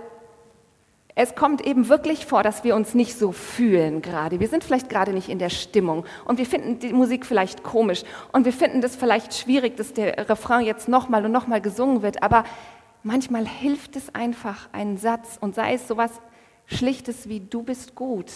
es 1.19 1.35
kommt 1.35 1.67
eben 1.67 1.89
wirklich 1.89 2.27
vor, 2.27 2.43
dass 2.43 2.63
wir 2.63 2.77
uns 2.77 2.95
nicht 2.95 3.19
so 3.19 3.33
fühlen 3.33 4.03
gerade. 4.03 4.39
Wir 4.39 4.49
sind 4.49 4.63
vielleicht 4.63 4.91
gerade 4.91 5.13
nicht 5.13 5.29
in 5.29 5.39
der 5.39 5.49
Stimmung 5.49 6.05
und 6.27 6.39
wir 6.39 6.47
finden 6.47 6.79
die 6.79 6.93
Musik 6.93 7.27
vielleicht 7.27 7.63
komisch 7.63 8.05
und 8.33 8.45
wir 8.45 8.53
finden 8.53 8.81
das 8.81 8.97
vielleicht 8.97 9.35
schwierig, 9.35 9.77
dass 9.77 9.93
der 9.93 10.29
Refrain 10.29 10.65
jetzt 10.65 10.89
nochmal 10.89 11.25
und 11.25 11.33
nochmal 11.33 11.61
gesungen 11.61 12.03
wird. 12.03 12.23
Aber 12.23 12.45
manchmal 13.03 13.47
hilft 13.47 13.97
es 13.97 14.15
einfach, 14.15 14.69
einen 14.73 14.99
Satz 14.99 15.39
und 15.41 15.55
sei 15.55 15.75
es 15.75 15.89
sowas 15.89 16.13
Schlichtes 16.67 17.29
wie 17.29 17.41
du 17.41 17.63
bist 17.63 17.95
gut, 17.95 18.31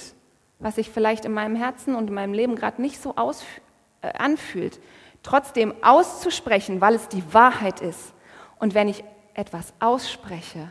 was 0.58 0.76
sich 0.76 0.90
vielleicht 0.90 1.24
in 1.24 1.32
meinem 1.32 1.56
Herzen 1.56 1.94
und 1.94 2.08
in 2.08 2.14
meinem 2.14 2.34
Leben 2.34 2.54
gerade 2.54 2.80
nicht 2.80 3.00
so 3.00 3.16
aus, 3.16 3.42
äh, 4.02 4.12
anfühlt, 4.12 4.80
trotzdem 5.22 5.74
auszusprechen, 5.82 6.80
weil 6.80 6.94
es 6.94 7.08
die 7.08 7.34
Wahrheit 7.34 7.80
ist. 7.80 8.14
Und 8.58 8.74
wenn 8.74 8.88
ich 8.88 9.04
etwas 9.34 9.72
ausspreche, 9.80 10.70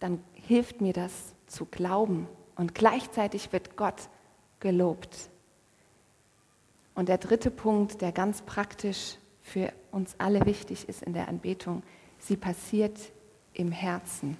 dann 0.00 0.22
hilft 0.34 0.80
mir 0.80 0.92
das 0.92 1.34
zu 1.46 1.64
glauben 1.66 2.28
und 2.56 2.74
gleichzeitig 2.74 3.52
wird 3.52 3.76
Gott 3.76 4.08
gelobt. 4.60 5.30
Und 6.94 7.08
der 7.08 7.18
dritte 7.18 7.50
Punkt, 7.50 8.00
der 8.02 8.12
ganz 8.12 8.42
praktisch 8.42 9.16
für 9.40 9.72
uns 9.90 10.14
alle 10.18 10.44
wichtig 10.44 10.88
ist 10.88 11.02
in 11.02 11.14
der 11.14 11.28
Anbetung, 11.28 11.82
sie 12.18 12.36
passiert 12.36 12.98
im 13.54 13.72
Herzen. 13.72 14.36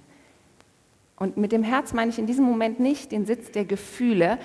Und 1.23 1.37
mit 1.37 1.53
dem 1.53 1.63
Herz 1.63 1.93
meine 1.93 2.11
ich 2.11 2.19
in 2.19 2.27
diesem 2.27 2.43
Moment 2.43 2.81
nicht 2.81 3.13
den 3.13 3.25
Sitz 3.25 3.49
der 3.49 3.63
Gefühle. 3.63 4.37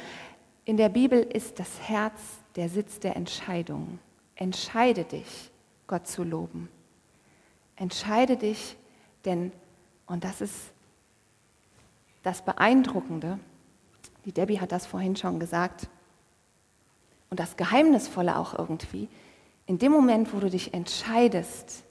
In 0.65 0.77
der 0.77 0.89
Bibel 0.89 1.21
ist 1.21 1.59
das 1.59 1.81
Herz 1.81 2.21
der 2.55 2.69
Sitz 2.69 3.01
der 3.01 3.17
Entscheidung. 3.17 3.99
Entscheide 4.37 5.03
dich, 5.03 5.51
Gott 5.89 6.07
zu 6.07 6.23
loben. 6.23 6.69
Entscheide 7.75 8.37
dich, 8.37 8.77
denn, 9.25 9.51
und 10.07 10.23
das 10.23 10.41
ist 10.41 10.55
das 12.23 12.43
Beeindruckende, 12.43 13.41
die 14.25 14.31
Debbie 14.31 14.61
hat 14.61 14.71
das 14.71 14.87
vorhin 14.87 15.17
schon 15.17 15.41
gesagt, 15.41 15.89
und 17.29 17.41
das 17.41 17.57
Geheimnisvolle 17.57 18.39
auch 18.39 18.57
irgendwie, 18.57 19.09
in 19.67 19.79
dem 19.79 19.91
Moment, 19.91 20.33
wo 20.33 20.39
du 20.39 20.49
dich 20.49 20.73
entscheidest, 20.75 21.83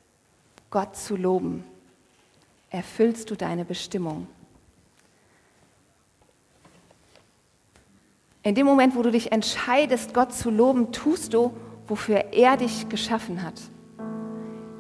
Gott 0.70 0.96
zu 0.96 1.18
loben, 1.18 1.66
erfüllst 2.70 3.30
du 3.30 3.36
deine 3.36 3.66
Bestimmung. 3.66 4.28
In 8.48 8.56
dem 8.56 8.66
Moment, 8.66 8.96
wo 8.96 9.02
du 9.02 9.12
dich 9.12 9.34
entscheidest, 9.34 10.14
Gott 10.14 10.32
zu 10.32 10.50
loben, 10.50 10.94
tust 10.94 11.34
du, 11.34 11.52
wofür 11.86 12.32
er 12.32 12.56
dich 12.56 12.88
geschaffen 12.88 13.44
hat. 13.44 13.60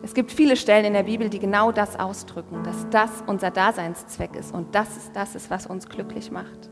Es 0.02 0.14
gibt 0.14 0.32
viele 0.32 0.56
Stellen 0.56 0.86
in 0.86 0.94
der 0.94 1.04
Bibel, 1.04 1.30
die 1.30 1.38
genau 1.38 1.74
das 1.74 2.00
ausdrücken, 2.00 2.64
dass 2.64 2.90
das 2.92 3.12
unser 3.28 3.52
Daseinszweck 3.52 4.38
ist 4.38 4.54
und 4.54 4.74
das 4.74 4.96
ist 4.96 5.14
das 5.18 5.36
ist, 5.36 5.50
was 5.50 5.68
uns 5.68 5.90
glücklich 5.90 6.32
macht. 6.32 6.70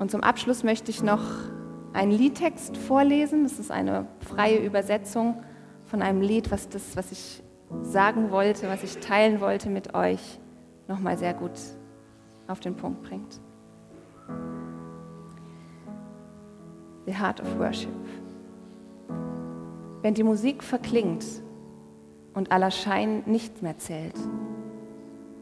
Und 0.00 0.10
zum 0.10 0.24
Abschluss 0.24 0.64
möchte 0.64 0.90
ich 0.90 1.04
noch 1.04 1.22
einen 1.92 2.10
Liedtext 2.10 2.76
vorlesen. 2.76 3.44
Das 3.44 3.60
ist 3.60 3.70
eine 3.70 4.08
freie 4.28 4.58
Übersetzung 4.58 5.40
von 5.84 6.02
einem 6.02 6.20
Lied, 6.20 6.50
was 6.50 6.68
das, 6.68 6.96
was 6.96 7.12
ich 7.12 7.44
sagen 7.82 8.32
wollte, 8.32 8.66
was 8.66 8.82
ich 8.82 8.98
teilen 8.98 9.40
wollte 9.40 9.70
mit 9.70 9.94
euch, 9.94 10.40
nochmal 10.88 11.16
sehr 11.16 11.32
gut 11.32 11.52
auf 12.48 12.58
den 12.58 12.74
Punkt 12.74 13.04
bringt. 13.04 13.40
The 17.06 17.18
Heart 17.18 17.40
of 17.40 17.58
Worship. 17.58 17.90
Wenn 20.02 20.14
die 20.14 20.22
Musik 20.22 20.62
verklingt 20.62 21.24
und 22.34 22.52
aller 22.52 22.70
Schein 22.70 23.22
nichts 23.26 23.60
mehr 23.60 23.76
zählt, 23.78 24.16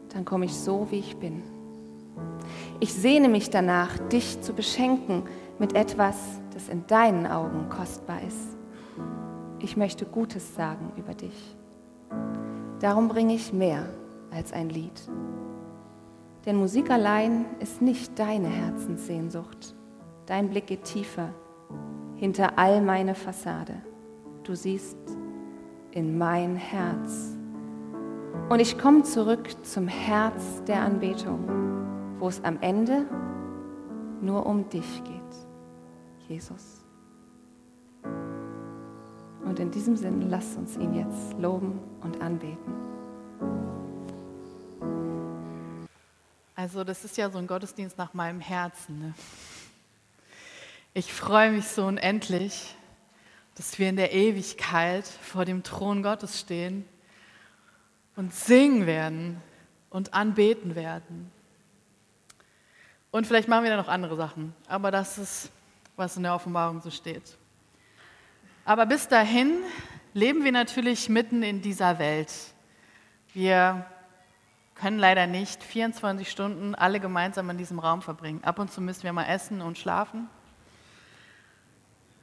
dann 0.09 0.25
komme 0.25 0.45
ich 0.45 0.55
so, 0.55 0.87
wie 0.89 0.99
ich 0.99 1.17
bin. 1.17 1.43
Ich 2.79 2.93
sehne 2.93 3.29
mich 3.29 3.49
danach, 3.49 3.97
dich 4.09 4.41
zu 4.41 4.53
beschenken 4.53 5.23
mit 5.59 5.75
etwas, 5.75 6.15
das 6.53 6.67
in 6.67 6.85
deinen 6.87 7.27
Augen 7.27 7.69
kostbar 7.69 8.21
ist. 8.27 8.57
Ich 9.59 9.77
möchte 9.77 10.05
Gutes 10.05 10.55
sagen 10.55 10.91
über 10.97 11.13
dich. 11.13 11.55
Darum 12.79 13.07
bringe 13.07 13.35
ich 13.35 13.53
mehr 13.53 13.85
als 14.31 14.51
ein 14.51 14.69
Lied. 14.69 14.99
Denn 16.45 16.55
Musik 16.55 16.89
allein 16.89 17.45
ist 17.59 17.83
nicht 17.83 18.17
deine 18.17 18.49
Herzenssehnsucht. 18.49 19.75
Dein 20.25 20.49
Blick 20.49 20.65
geht 20.65 20.85
tiefer 20.85 21.29
hinter 22.15 22.57
all 22.57 22.81
meine 22.81 23.15
Fassade 23.15 23.81
du 24.43 24.55
siehst 24.55 24.97
in 25.91 26.17
mein 26.17 26.55
Herz. 26.55 27.37
Und 28.49 28.59
ich 28.59 28.77
komme 28.77 29.03
zurück 29.03 29.49
zum 29.65 29.87
Herz 29.87 30.63
der 30.67 30.81
Anbetung, 30.81 31.47
wo 32.19 32.27
es 32.27 32.43
am 32.43 32.57
Ende 32.61 33.05
nur 34.21 34.45
um 34.45 34.69
dich 34.69 35.03
geht, 35.03 36.27
Jesus. 36.27 36.83
Und 39.43 39.59
in 39.59 39.71
diesem 39.71 39.95
Sinne, 39.95 40.25
lasst 40.27 40.57
uns 40.57 40.77
ihn 40.77 40.93
jetzt 40.93 41.33
loben 41.39 41.79
und 42.01 42.21
anbeten. 42.21 42.73
Also 46.55 46.83
das 46.83 47.03
ist 47.03 47.17
ja 47.17 47.29
so 47.29 47.39
ein 47.39 47.47
Gottesdienst 47.47 47.97
nach 47.97 48.13
meinem 48.13 48.39
Herzen. 48.39 48.99
Ne? 48.99 49.13
Ich 50.93 51.13
freue 51.13 51.51
mich 51.51 51.69
so 51.69 51.85
unendlich, 51.85 52.75
dass 53.55 53.79
wir 53.79 53.87
in 53.87 53.95
der 53.95 54.11
Ewigkeit 54.11 55.07
vor 55.07 55.45
dem 55.45 55.63
Thron 55.63 56.03
Gottes 56.03 56.37
stehen 56.37 56.85
und 58.17 58.33
singen 58.33 58.85
werden 58.85 59.41
und 59.89 60.13
anbeten 60.13 60.75
werden. 60.75 61.31
Und 63.09 63.25
vielleicht 63.25 63.47
machen 63.47 63.63
wir 63.63 63.71
da 63.71 63.77
noch 63.77 63.87
andere 63.87 64.17
Sachen, 64.17 64.53
aber 64.67 64.91
das 64.91 65.17
ist, 65.17 65.49
was 65.95 66.17
in 66.17 66.23
der 66.23 66.35
Offenbarung 66.35 66.81
so 66.81 66.91
steht. 66.91 67.37
Aber 68.65 68.85
bis 68.85 69.07
dahin 69.07 69.59
leben 70.13 70.43
wir 70.43 70.51
natürlich 70.51 71.07
mitten 71.07 71.41
in 71.41 71.61
dieser 71.61 71.99
Welt. 71.99 72.33
Wir 73.33 73.85
können 74.75 74.99
leider 74.99 75.25
nicht 75.25 75.63
24 75.63 76.29
Stunden 76.29 76.75
alle 76.75 76.99
gemeinsam 76.99 77.49
in 77.49 77.57
diesem 77.57 77.79
Raum 77.79 78.01
verbringen. 78.01 78.43
Ab 78.43 78.59
und 78.59 78.73
zu 78.73 78.81
müssen 78.81 79.03
wir 79.03 79.13
mal 79.13 79.27
essen 79.27 79.61
und 79.61 79.77
schlafen. 79.77 80.27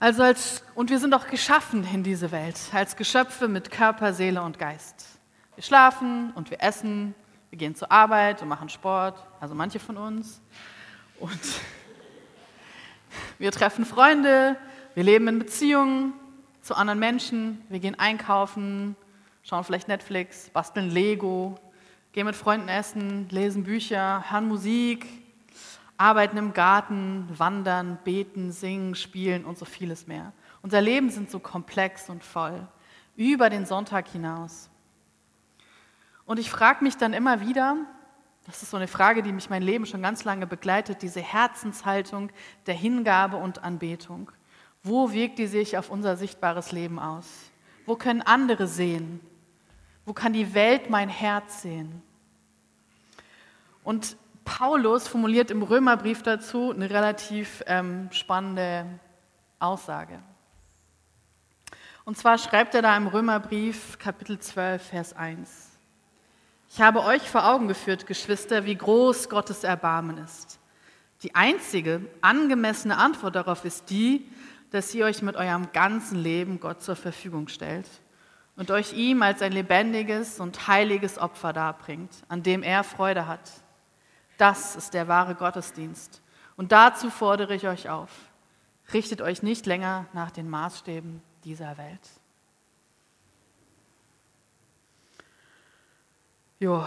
Also 0.01 0.23
als, 0.23 0.63
und 0.77 0.91
wir 0.91 1.01
sind 1.01 1.13
auch 1.13 1.27
geschaffen 1.27 1.85
in 1.93 2.05
diese 2.05 2.31
Welt, 2.31 2.57
als 2.73 2.95
Geschöpfe 2.95 3.49
mit 3.49 3.73
Körper, 3.73 4.13
Seele 4.13 4.41
und 4.43 4.57
Geist. 4.57 5.19
Wir 5.57 5.65
schlafen 5.65 6.31
und 6.37 6.51
wir 6.53 6.63
essen, 6.63 7.17
wir 7.51 7.59
gehen 7.59 7.75
zur 7.75 7.91
Arbeit 7.91 8.41
und 8.41 8.47
machen 8.47 8.69
Sport, 8.69 9.27
also 9.41 9.57
manche 9.57 9.81
von 9.81 9.97
uns. 9.97 10.41
Und 11.19 11.41
wir 13.41 13.51
treffen 13.51 13.85
Freunde, 13.85 14.57
wir 14.95 15.03
leben 15.03 15.27
in 15.27 15.41
Beziehungen 15.41 16.13
zu 16.63 16.77
anderen 16.77 17.01
Menschen, 17.01 17.65
wir 17.69 17.81
gehen 17.81 17.99
einkaufen, 17.99 18.95
schauen 19.43 19.65
vielleicht 19.65 19.89
Netflix, 19.89 20.49
basteln 20.51 20.91
Lego, 20.91 21.59
gehen 22.13 22.27
mit 22.27 22.37
Freunden 22.37 22.69
essen, 22.69 23.29
lesen 23.31 23.65
Bücher, 23.65 24.25
hören 24.31 24.47
Musik, 24.47 25.07
arbeiten 25.99 26.37
im 26.37 26.53
Garten, 26.55 27.29
wandern, 27.37 27.99
beten, 28.05 28.53
singen, 28.53 28.95
spielen 28.95 29.45
und 29.45 29.59
so 29.59 29.65
vieles 29.65 30.07
mehr. 30.07 30.33
Unser 30.63 30.81
Leben 30.81 31.11
sind 31.11 31.31
so 31.31 31.41
komplex 31.41 32.09
und 32.09 32.25
voll, 32.25 32.67
über 33.17 33.51
den 33.51 33.67
Sonntag 33.67 34.09
hinaus. 34.09 34.71
Und 36.25 36.39
ich 36.39 36.51
frage 36.51 36.85
mich 36.85 36.97
dann 36.97 37.13
immer 37.13 37.41
wieder, 37.41 37.77
das 38.47 38.63
ist 38.63 38.71
so 38.71 38.77
eine 38.77 38.89
Frage, 38.89 39.23
die 39.23 39.33
mich 39.33 39.51
mein 39.51 39.63
Leben 39.63 39.87
schon 39.87 40.01
ganz 40.01 40.25
lange 40.25 40.47
begleitet, 40.47 41.03
diese 41.03 41.21
Herzenshaltung 41.21 42.31
der 42.67 42.75
Hingabe 42.75 43.37
und 43.37 43.63
Anbetung. 43.63 44.31
Wo 44.83 45.13
wirkt 45.13 45.39
die 45.39 45.47
sich 45.49 45.77
auf 45.77 45.91
unser 45.91 46.17
sichtbares 46.17 46.73
Leben 46.73 46.99
aus? 46.99 47.27
Wo 47.85 47.97
können 47.97 48.23
andere 48.23 48.67
sehen? 48.67 49.21
Wo 50.07 50.13
kann 50.13 50.33
die 50.33 50.55
Welt 50.55 50.89
mein 50.89 51.09
Herz 51.09 51.63
sehen? 51.63 52.03
Und 53.83 54.17
Paulus 54.49 55.07
formuliert 55.07 55.51
im 55.51 55.63
Römerbrief 55.63 56.23
dazu 56.23 56.73
eine 56.73 56.89
relativ 56.89 57.63
ähm, 57.67 58.09
spannende 58.11 58.87
Aussage. 59.59 60.21
Und 62.07 62.17
zwar 62.17 62.39
schreibt 62.39 62.75
er 62.75 62.81
da 62.81 62.97
im 62.97 63.09
Römerbrief 63.09 63.99
Kapitel 63.99 64.39
12, 64.39 64.83
Vers 64.83 65.13
1. 65.15 65.79
Ich 66.71 66.81
habe 66.81 67.05
euch 67.05 67.29
vor 67.29 67.47
Augen 67.47 67.69
geführt, 67.69 68.07
Geschwister, 68.07 68.65
wie 68.65 68.75
groß 68.75 69.29
Gottes 69.29 69.65
Erbarmen 69.65 70.17
ist. 70.17 70.59
Die 71.23 71.35
einzige 71.35 72.01
angemessene 72.23 72.97
Antwort 72.97 73.37
darauf 73.37 73.67
ist 73.67 73.91
die, 73.91 74.27
dass 74.71 74.95
ihr 74.95 75.05
euch 75.05 75.21
mit 75.21 75.37
eurem 75.37 75.73
ganzen 75.73 76.19
Leben 76.19 76.59
Gott 76.59 76.83
zur 76.83 76.97
Verfügung 76.97 77.49
stellt 77.49 77.87
und 78.57 78.71
euch 78.71 78.95
ihm 78.95 79.21
als 79.21 79.43
ein 79.43 79.53
lebendiges 79.53 80.41
und 80.41 80.69
heiliges 80.69 81.19
Opfer 81.19 81.53
darbringt, 81.53 82.13
an 82.29 82.43
dem 82.43 82.63
er 82.63 82.83
Freude 82.83 83.27
hat. 83.27 83.53
Das 84.39 84.77
ist 84.77 84.95
der 84.95 85.09
wahre 85.09 85.35
Gottesdienst. 85.35 86.23
Und 86.57 86.73
dazu 86.73 87.11
fordere 87.11 87.55
ich 87.55 87.69
euch 87.69 87.91
auf. 87.91 88.11
Richtet 88.95 89.21
euch 89.21 89.43
nicht 89.43 89.67
länger 89.67 90.07
nach 90.15 90.31
den 90.31 90.49
Maßstäben 90.49 91.23
dieser 91.45 91.77
Welt. 91.77 92.01
Jo. 96.59 96.87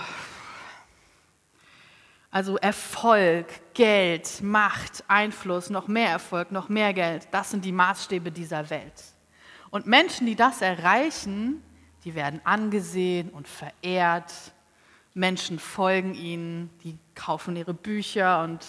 Also 2.31 2.57
Erfolg, 2.57 3.47
Geld, 3.73 4.41
Macht, 4.41 5.03
Einfluss, 5.07 5.69
noch 5.69 5.87
mehr 5.87 6.09
Erfolg, 6.09 6.51
noch 6.51 6.69
mehr 6.69 6.93
Geld, 6.93 7.27
das 7.31 7.51
sind 7.51 7.65
die 7.65 7.71
Maßstäbe 7.71 8.31
dieser 8.31 8.69
Welt. 8.69 9.03
Und 9.69 9.85
Menschen, 9.85 10.27
die 10.27 10.35
das 10.35 10.61
erreichen, 10.61 11.61
die 12.03 12.15
werden 12.15 12.41
angesehen 12.43 13.29
und 13.29 13.47
verehrt. 13.47 14.33
Menschen 15.13 15.59
folgen 15.59 16.13
ihnen, 16.13 16.69
die 16.83 16.97
kaufen 17.15 17.55
ihre 17.55 17.73
Bücher 17.73 18.43
und 18.43 18.65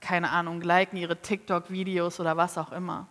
keine 0.00 0.30
Ahnung, 0.30 0.60
liken 0.60 0.96
ihre 0.96 1.20
TikTok-Videos 1.20 2.20
oder 2.20 2.36
was 2.36 2.58
auch 2.58 2.72
immer. 2.72 3.06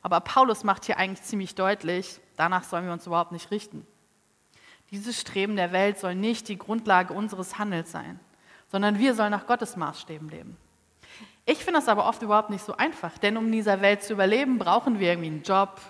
Aber 0.00 0.20
Paulus 0.20 0.64
macht 0.64 0.84
hier 0.84 0.96
eigentlich 0.96 1.22
ziemlich 1.22 1.54
deutlich, 1.54 2.20
danach 2.36 2.64
sollen 2.64 2.86
wir 2.86 2.92
uns 2.92 3.06
überhaupt 3.06 3.32
nicht 3.32 3.50
richten. 3.50 3.86
Dieses 4.90 5.20
Streben 5.20 5.56
der 5.56 5.72
Welt 5.72 5.98
soll 5.98 6.14
nicht 6.14 6.48
die 6.48 6.56
Grundlage 6.56 7.12
unseres 7.12 7.58
Handels 7.58 7.90
sein, 7.90 8.18
sondern 8.70 8.98
wir 8.98 9.14
sollen 9.14 9.32
nach 9.32 9.46
Gottes 9.46 9.76
Maßstäben 9.76 10.28
leben. 10.28 10.56
Ich 11.44 11.58
finde 11.58 11.80
das 11.80 11.88
aber 11.88 12.06
oft 12.06 12.22
überhaupt 12.22 12.50
nicht 12.50 12.64
so 12.64 12.76
einfach, 12.76 13.18
denn 13.18 13.36
um 13.36 13.46
in 13.46 13.52
dieser 13.52 13.80
Welt 13.80 14.02
zu 14.02 14.12
überleben, 14.12 14.58
brauchen 14.58 14.98
wir 14.98 15.10
irgendwie 15.10 15.28
einen 15.28 15.42
Job, 15.42 15.80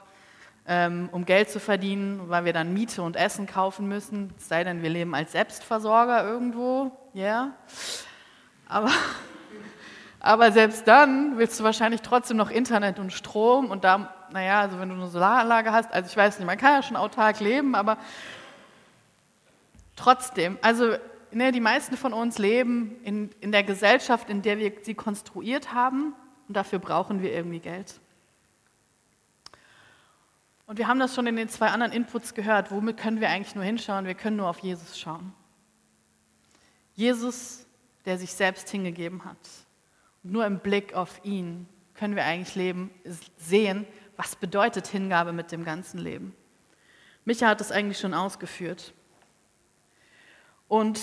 um 1.12 1.24
Geld 1.24 1.48
zu 1.48 1.60
verdienen, 1.60 2.28
weil 2.28 2.44
wir 2.44 2.52
dann 2.52 2.74
Miete 2.74 3.02
und 3.02 3.16
Essen 3.16 3.46
kaufen 3.46 3.88
müssen, 3.88 4.34
es 4.36 4.48
sei 4.48 4.64
denn, 4.64 4.82
wir 4.82 4.90
leben 4.90 5.14
als 5.14 5.32
Selbstversorger 5.32 6.28
irgendwo, 6.28 6.92
ja. 7.14 7.22
Yeah. 7.22 7.52
Aber, 8.68 8.90
aber 10.20 10.52
selbst 10.52 10.86
dann 10.86 11.38
willst 11.38 11.58
du 11.58 11.64
wahrscheinlich 11.64 12.02
trotzdem 12.02 12.36
noch 12.36 12.50
Internet 12.50 12.98
und 12.98 13.14
Strom 13.14 13.70
und 13.70 13.82
da, 13.84 14.12
naja, 14.30 14.60
also 14.60 14.78
wenn 14.78 14.90
du 14.90 14.94
eine 14.94 15.08
Solaranlage 15.08 15.72
hast, 15.72 15.90
also 15.90 16.06
ich 16.06 16.16
weiß 16.16 16.38
nicht, 16.38 16.46
man 16.46 16.58
kann 16.58 16.74
ja 16.74 16.82
schon 16.82 16.98
autark 16.98 17.40
leben, 17.40 17.74
aber 17.74 17.96
trotzdem, 19.96 20.58
also 20.60 20.96
ne, 21.30 21.50
die 21.50 21.60
meisten 21.60 21.96
von 21.96 22.12
uns 22.12 22.36
leben 22.36 22.96
in, 23.04 23.30
in 23.40 23.52
der 23.52 23.62
Gesellschaft, 23.62 24.28
in 24.28 24.42
der 24.42 24.58
wir 24.58 24.72
sie 24.82 24.94
konstruiert 24.94 25.72
haben 25.72 26.14
und 26.46 26.56
dafür 26.58 26.78
brauchen 26.78 27.22
wir 27.22 27.32
irgendwie 27.32 27.60
Geld. 27.60 28.00
Und 30.68 30.76
wir 30.76 30.86
haben 30.86 31.00
das 31.00 31.14
schon 31.14 31.26
in 31.26 31.36
den 31.36 31.48
zwei 31.48 31.68
anderen 31.68 31.92
Inputs 31.92 32.34
gehört. 32.34 32.70
Womit 32.70 32.98
können 32.98 33.22
wir 33.22 33.30
eigentlich 33.30 33.54
nur 33.54 33.64
hinschauen? 33.64 34.04
Wir 34.04 34.14
können 34.14 34.36
nur 34.36 34.50
auf 34.50 34.58
Jesus 34.58 35.00
schauen. 35.00 35.32
Jesus, 36.92 37.64
der 38.04 38.18
sich 38.18 38.34
selbst 38.34 38.68
hingegeben 38.68 39.24
hat. 39.24 39.38
Und 40.22 40.32
nur 40.32 40.44
im 40.44 40.58
Blick 40.58 40.92
auf 40.92 41.24
ihn 41.24 41.66
können 41.94 42.16
wir 42.16 42.26
eigentlich 42.26 42.54
leben, 42.54 42.90
sehen, 43.38 43.86
was 44.18 44.36
bedeutet 44.36 44.86
Hingabe 44.86 45.32
mit 45.32 45.52
dem 45.52 45.64
ganzen 45.64 46.00
Leben. 46.00 46.36
Micha 47.24 47.46
hat 47.46 47.62
es 47.62 47.72
eigentlich 47.72 47.98
schon 47.98 48.12
ausgeführt. 48.12 48.92
Und 50.68 51.00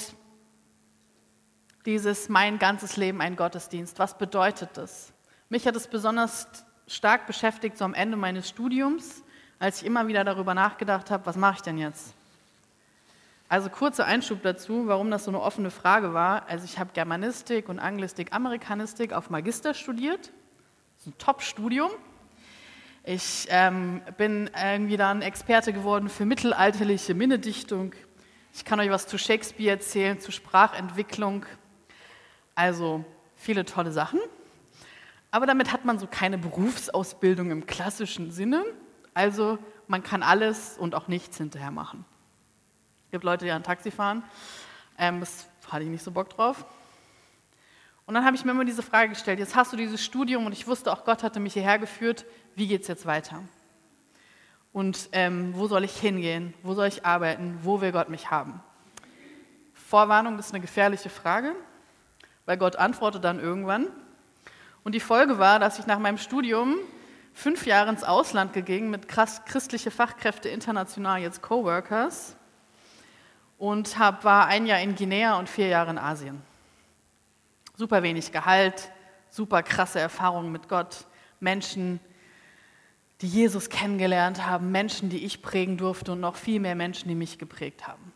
dieses 1.88 2.30
mein 2.30 2.60
ganzes 2.60 2.98
Leben 2.98 3.20
ein 3.20 3.36
Gottesdienst, 3.36 3.98
was 3.98 4.16
bedeutet 4.16 4.70
das? 4.76 5.12
Mich 5.50 5.66
hat 5.66 5.76
es 5.76 5.88
besonders 5.88 6.48
stark 6.86 7.26
beschäftigt, 7.26 7.80
so 7.80 7.86
am 7.86 7.96
Ende 7.96 8.16
meines 8.16 8.48
Studiums, 8.48 9.24
als 9.60 9.82
ich 9.82 9.88
immer 9.88 10.08
wieder 10.08 10.24
darüber 10.24 10.54
nachgedacht 10.54 11.12
habe, 11.12 11.26
was 11.26 11.36
mache 11.36 11.56
ich 11.56 11.62
denn 11.62 11.78
jetzt? 11.78 12.14
Also 13.48 13.70
kurzer 13.70 14.06
Einschub 14.06 14.42
dazu, 14.42 14.88
warum 14.88 15.12
das 15.12 15.26
so 15.26 15.32
eine 15.32 15.40
offene 15.40 15.70
Frage 15.70 16.14
war. 16.14 16.48
Also 16.50 16.66
ich 16.66 16.80
habe 16.80 16.90
Germanistik 16.94 17.70
und 17.70 17.80
Anglistik, 17.80 18.34
Amerikanistik 18.34 19.14
auf 19.14 19.30
Magister 19.30 19.74
studiert. 19.74 20.32
Das 20.98 21.02
ist 21.02 21.08
ein 21.08 21.18
Top-Studium. 21.20 21.92
Ich 23.04 23.46
ähm, 23.50 24.02
bin 24.18 24.50
irgendwie 24.60 24.98
dann 24.98 25.22
Experte 25.22 25.74
geworden 25.74 26.10
für 26.10 26.26
mittelalterliche 26.26 27.14
Minnedichtung. 27.14 27.94
Ich 28.52 28.66
kann 28.66 28.80
euch 28.80 28.90
was 28.90 29.06
zu 29.06 29.20
Shakespeare 29.20 29.72
erzählen, 29.72 30.20
zu 30.20 30.32
Sprachentwicklung. 30.32 31.46
Also 32.56 33.06
viele 33.36 33.64
tolle 33.64 33.92
Sachen. 33.92 34.20
Aber 35.30 35.46
damit 35.46 35.72
hat 35.72 35.86
man 35.86 36.00
so 36.00 36.08
keine 36.08 36.40
Berufsausbildung 36.40 37.52
im 37.52 37.68
klassischen 37.68 38.32
Sinne, 38.32 38.64
also 39.16 39.58
man 39.88 40.04
kann 40.04 40.22
alles 40.22 40.78
und 40.78 40.94
auch 40.94 41.08
nichts 41.08 41.38
hinterher 41.38 41.72
machen. 41.72 42.06
Es 43.06 43.12
gibt 43.12 43.24
Leute, 43.24 43.46
die 43.46 43.52
ein 43.52 43.64
Taxi 43.64 43.90
fahren. 43.90 44.22
Ähm, 45.00 45.22
das 45.22 45.48
hatte 45.72 45.84
ich 45.84 45.90
nicht 45.90 46.04
so 46.04 46.12
Bock 46.12 46.30
drauf. 46.30 46.66
Und 48.06 48.14
dann 48.14 48.26
habe 48.26 48.36
ich 48.36 48.46
mir 48.46 48.52
immer 48.52 48.66
diese 48.66 48.84
Frage 48.84 49.10
gestellt, 49.10 49.40
jetzt 49.40 49.56
hast 49.56 49.74
du 49.74 49.78
dieses 49.78 50.04
Studium 50.04 50.46
und 50.46 50.52
ich 50.52 50.68
wusste 50.68 50.92
auch, 50.92 51.06
Gott 51.06 51.24
hatte 51.24 51.40
mich 51.40 51.54
hierher 51.54 51.80
geführt, 51.80 52.26
wie 52.56 52.68
geht 52.68 52.84
es 52.84 52.88
jetzt 52.88 53.08
weiter? 53.08 53.42
Und 54.74 55.10
ähm, 55.14 55.54
wo 55.56 55.68
soll 55.68 55.86
ich 55.86 55.96
hingehen? 55.96 56.54
Wo 56.62 56.74
soll 56.74 56.88
ich 56.88 57.06
arbeiten? 57.06 57.58
Wo 57.64 57.82
will 57.82 57.94
Gott 57.94 58.10
mich 58.10 58.30
haben? 58.30 58.62
Vorwarnung, 59.74 60.38
ist 60.38 60.54
eine 60.54 60.62
gefährliche 60.62 61.10
Frage, 61.10 61.56
weil 62.46 62.58
Gott 62.58 62.76
antwortet 62.76 63.24
dann 63.24 63.40
irgendwann. 63.40 63.88
Und 64.84 64.94
die 64.94 65.00
Folge 65.00 65.40
war, 65.40 65.58
dass 65.60 65.80
ich 65.80 65.88
nach 65.88 66.00
meinem 66.00 66.18
Studium 66.18 66.76
fünf 67.36 67.68
Jahre 67.68 67.90
ins 67.90 68.04
Ausland 68.04 68.54
gegangen 68.54 68.90
mit 68.90 69.08
christliche 69.08 69.92
Fachkräfte 69.92 70.50
international, 70.50 71.22
jetzt 71.22 71.44
Coworkers. 71.44 72.36
Und 73.58 74.00
hab, 74.00 74.24
war 74.24 74.48
ein 74.48 74.66
Jahr 74.66 74.80
in 74.80 74.96
Guinea 74.96 75.38
und 75.38 75.48
vier 75.48 75.68
Jahre 75.68 75.92
in 75.92 75.98
Asien. 75.98 76.42
Super 77.78 78.04
wenig 78.04 78.32
Gehalt, 78.32 78.90
super 79.30 79.64
krasse 79.64 80.00
Erfahrungen 80.00 80.52
mit 80.52 80.68
Gott, 80.70 81.06
Menschen, 81.40 82.00
die 83.22 83.28
Jesus 83.28 83.70
kennengelernt 83.70 84.46
haben, 84.46 84.72
Menschen, 84.72 85.10
die 85.10 85.24
ich 85.24 85.42
prägen 85.42 85.78
durfte 85.78 86.14
und 86.14 86.22
noch 86.22 86.36
viel 86.36 86.60
mehr 86.60 86.76
Menschen, 86.76 87.08
die 87.08 87.16
mich 87.16 87.38
geprägt 87.38 87.88
haben. 87.88 88.14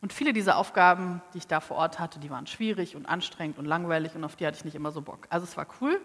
Und 0.00 0.12
viele 0.12 0.34
dieser 0.34 0.58
Aufgaben, 0.58 1.22
die 1.32 1.38
ich 1.38 1.46
da 1.46 1.60
vor 1.60 1.78
Ort 1.78 1.98
hatte, 1.98 2.18
die 2.18 2.28
waren 2.28 2.46
schwierig 2.46 2.96
und 2.96 3.06
anstrengend 3.06 3.58
und 3.58 3.64
langweilig 3.64 4.14
und 4.14 4.24
auf 4.24 4.36
die 4.36 4.46
hatte 4.46 4.58
ich 4.58 4.64
nicht 4.64 4.74
immer 4.74 4.90
so 4.90 5.00
Bock. 5.00 5.26
Also 5.30 5.44
es 5.44 5.56
war 5.56 5.66
cool, 5.80 5.98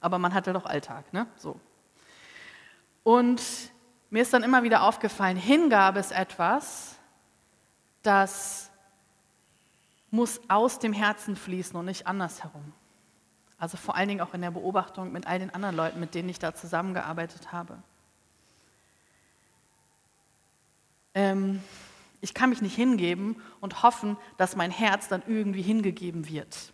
aber 0.00 0.18
man 0.18 0.34
hatte 0.34 0.52
doch 0.52 0.64
Alltag, 0.64 1.12
ne? 1.12 1.26
So. 1.36 1.58
Und 3.02 3.42
mir 4.10 4.22
ist 4.22 4.32
dann 4.32 4.42
immer 4.42 4.62
wieder 4.62 4.82
aufgefallen, 4.82 5.36
Hingabe 5.36 6.00
ist 6.00 6.12
etwas, 6.12 6.96
das 8.02 8.70
muss 10.10 10.40
aus 10.48 10.78
dem 10.78 10.92
Herzen 10.92 11.36
fließen 11.36 11.76
und 11.76 11.86
nicht 11.86 12.06
andersherum. 12.06 12.72
Also 13.58 13.76
vor 13.76 13.96
allen 13.96 14.08
Dingen 14.08 14.20
auch 14.20 14.34
in 14.34 14.40
der 14.40 14.50
Beobachtung 14.50 15.12
mit 15.12 15.26
all 15.26 15.38
den 15.38 15.50
anderen 15.50 15.76
Leuten, 15.76 16.00
mit 16.00 16.14
denen 16.14 16.28
ich 16.28 16.38
da 16.38 16.54
zusammengearbeitet 16.54 17.52
habe. 17.52 17.82
Ähm, 21.14 21.60
ich 22.20 22.34
kann 22.34 22.50
mich 22.50 22.62
nicht 22.62 22.76
hingeben 22.76 23.42
und 23.60 23.82
hoffen, 23.82 24.16
dass 24.36 24.56
mein 24.56 24.70
Herz 24.70 25.08
dann 25.08 25.22
irgendwie 25.26 25.62
hingegeben 25.62 26.28
wird. 26.28 26.72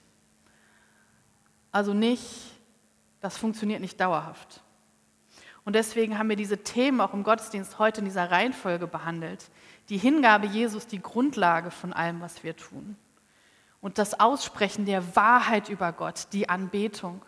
Also 1.73 1.95
nicht 1.95 2.54
das 3.25 3.39
funktioniert 3.39 3.81
nicht 3.81 3.99
dauerhaft. 3.99 4.63
Und 5.65 5.75
deswegen 5.75 6.19
haben 6.19 6.29
wir 6.29 6.37
diese 6.37 6.59
Themen 6.59 7.01
auch 7.01 7.15
im 7.15 7.25
Gottesdienst 7.25 7.79
heute 7.79 8.01
in 8.01 8.05
dieser 8.05 8.31
Reihenfolge 8.31 8.87
behandelt. 8.87 9.51
Die 9.89 9.97
Hingabe 9.97 10.47
Jesus, 10.47 10.87
die 10.87 11.01
Grundlage 11.01 11.71
von 11.71 11.95
allem, 11.95 12.21
was 12.21 12.45
wir 12.45 12.55
tun. 12.55 12.97
Und 13.81 13.97
das 13.97 14.21
Aussprechen 14.21 14.85
der 14.85 15.17
Wahrheit 15.17 15.71
über 15.71 15.91
Gott, 15.93 16.29
die 16.33 16.51
Anbetung. 16.51 17.25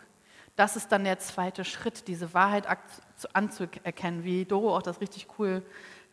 Das 0.55 0.75
ist 0.75 0.91
dann 0.91 1.03
der 1.03 1.17
zweite 1.17 1.65
Schritt, 1.65 2.07
diese 2.07 2.31
Wahrheit 2.35 2.67
anzuerkennen, 3.33 4.23
wie 4.23 4.45
Doro 4.45 4.77
auch 4.77 4.83
das 4.83 5.01
richtig 5.01 5.25
cool 5.39 5.63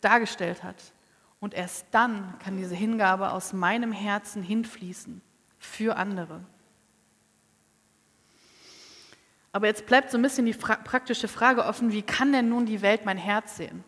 dargestellt 0.01 0.63
hat. 0.63 0.81
Und 1.39 1.53
erst 1.53 1.85
dann 1.91 2.39
kann 2.39 2.57
diese 2.57 2.73
Hingabe 2.73 3.31
aus 3.31 3.53
meinem 3.53 3.91
Herzen 3.91 4.41
hinfließen 4.41 5.21
für 5.59 5.95
andere. 5.95 6.41
Aber 9.55 9.67
jetzt 9.67 9.85
bleibt 9.85 10.11
so 10.11 10.17
ein 10.17 10.21
bisschen 10.21 10.45
die 10.45 10.51
fra 10.51 10.75
praktische 10.75 11.29
Frage 11.29 11.63
offen, 11.63 11.93
wie 11.93 12.01
kann 12.01 12.33
denn 12.33 12.49
nun 12.49 12.65
die 12.65 12.81
Welt 12.81 13.05
mein 13.05 13.17
Herz 13.17 13.55
sehen? 13.55 13.85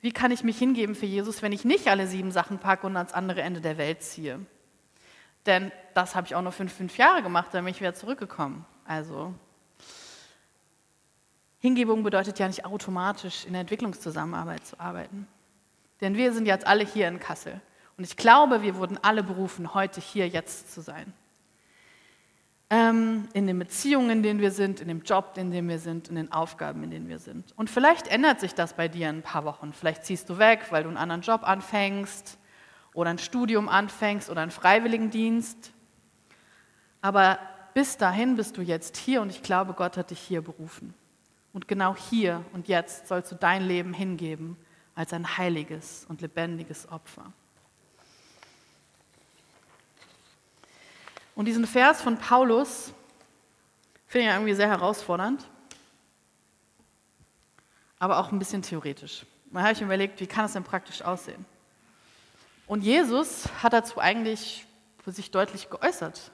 Wie 0.00 0.12
kann 0.12 0.30
ich 0.30 0.44
mich 0.44 0.56
hingeben 0.56 0.94
für 0.94 1.04
Jesus, 1.04 1.42
wenn 1.42 1.52
ich 1.52 1.66
nicht 1.66 1.88
alle 1.88 2.06
sieben 2.06 2.32
Sachen 2.32 2.58
packe 2.58 2.86
und 2.86 2.96
ans 2.96 3.12
andere 3.12 3.42
Ende 3.42 3.60
der 3.60 3.76
Welt 3.76 4.02
ziehe? 4.02 4.40
Denn 5.44 5.72
das 5.92 6.14
habe 6.14 6.26
ich 6.26 6.34
auch 6.34 6.40
nur 6.40 6.52
fünf, 6.52 6.72
fünf 6.72 6.96
Jahre 6.96 7.22
gemacht, 7.22 7.48
dann 7.52 7.66
bin 7.66 7.74
ich 7.74 7.80
wieder 7.80 7.92
zurückgekommen. 7.92 8.64
Also 8.86 9.34
Hingebung 11.58 12.02
bedeutet 12.02 12.38
ja 12.38 12.46
nicht 12.46 12.64
automatisch 12.64 13.44
in 13.44 13.52
der 13.52 13.60
Entwicklungszusammenarbeit 13.60 14.64
zu 14.64 14.80
arbeiten. 14.80 15.28
Denn 16.00 16.16
wir 16.16 16.32
sind 16.32 16.46
jetzt 16.46 16.66
alle 16.66 16.86
hier 16.86 17.08
in 17.08 17.20
Kassel. 17.20 17.60
Und 17.98 18.04
ich 18.04 18.16
glaube, 18.16 18.62
wir 18.62 18.76
wurden 18.76 18.98
alle 19.02 19.22
berufen, 19.22 19.74
heute 19.74 20.00
hier 20.00 20.28
jetzt 20.28 20.72
zu 20.72 20.80
sein. 20.80 21.12
Ähm, 22.74 23.28
in 23.34 23.46
den 23.46 23.58
Beziehungen, 23.58 24.08
in 24.08 24.22
denen 24.22 24.40
wir 24.40 24.50
sind, 24.50 24.80
in 24.80 24.88
dem 24.88 25.02
Job, 25.02 25.34
in 25.36 25.50
dem 25.50 25.68
wir 25.68 25.78
sind, 25.78 26.08
in 26.08 26.14
den 26.14 26.32
Aufgaben, 26.32 26.82
in 26.82 26.90
denen 26.90 27.06
wir 27.06 27.18
sind. 27.18 27.52
Und 27.54 27.68
vielleicht 27.68 28.08
ändert 28.08 28.40
sich 28.40 28.54
das 28.54 28.72
bei 28.72 28.88
dir 28.88 29.10
in 29.10 29.16
ein 29.16 29.22
paar 29.22 29.44
Wochen. 29.44 29.74
Vielleicht 29.74 30.06
ziehst 30.06 30.30
du 30.30 30.38
weg, 30.38 30.68
weil 30.70 30.84
du 30.84 30.88
einen 30.88 30.96
anderen 30.96 31.20
Job 31.20 31.46
anfängst 31.46 32.38
oder 32.94 33.10
ein 33.10 33.18
Studium 33.18 33.68
anfängst 33.68 34.30
oder 34.30 34.40
einen 34.40 34.50
Freiwilligendienst. 34.50 35.70
Aber 37.02 37.38
bis 37.74 37.98
dahin 37.98 38.36
bist 38.36 38.56
du 38.56 38.62
jetzt 38.62 38.96
hier 38.96 39.20
und 39.20 39.28
ich 39.28 39.42
glaube, 39.42 39.74
Gott 39.74 39.98
hat 39.98 40.10
dich 40.10 40.20
hier 40.20 40.40
berufen. 40.40 40.94
Und 41.52 41.68
genau 41.68 41.94
hier 41.94 42.42
und 42.54 42.68
jetzt 42.68 43.06
sollst 43.06 43.30
du 43.30 43.34
dein 43.34 43.68
Leben 43.68 43.92
hingeben 43.92 44.56
als 44.94 45.12
ein 45.12 45.36
heiliges 45.36 46.06
und 46.08 46.22
lebendiges 46.22 46.90
Opfer. 46.90 47.34
Und 51.34 51.46
diesen 51.46 51.66
Vers 51.66 52.02
von 52.02 52.18
Paulus 52.18 52.92
finde 54.06 54.28
ich 54.28 54.34
irgendwie 54.34 54.54
sehr 54.54 54.68
herausfordernd, 54.68 55.48
aber 57.98 58.18
auch 58.18 58.32
ein 58.32 58.38
bisschen 58.38 58.62
theoretisch. 58.62 59.24
Da 59.50 59.60
habe 59.60 59.72
ich 59.72 59.80
mir 59.80 59.86
überlegt, 59.86 60.20
wie 60.20 60.26
kann 60.26 60.44
es 60.44 60.52
denn 60.52 60.64
praktisch 60.64 61.02
aussehen? 61.02 61.44
Und 62.66 62.82
Jesus 62.82 63.44
hat 63.62 63.72
dazu 63.72 64.00
eigentlich 64.00 64.66
für 65.02 65.12
sich 65.12 65.30
deutlich 65.30 65.68
geäußert. 65.68 66.30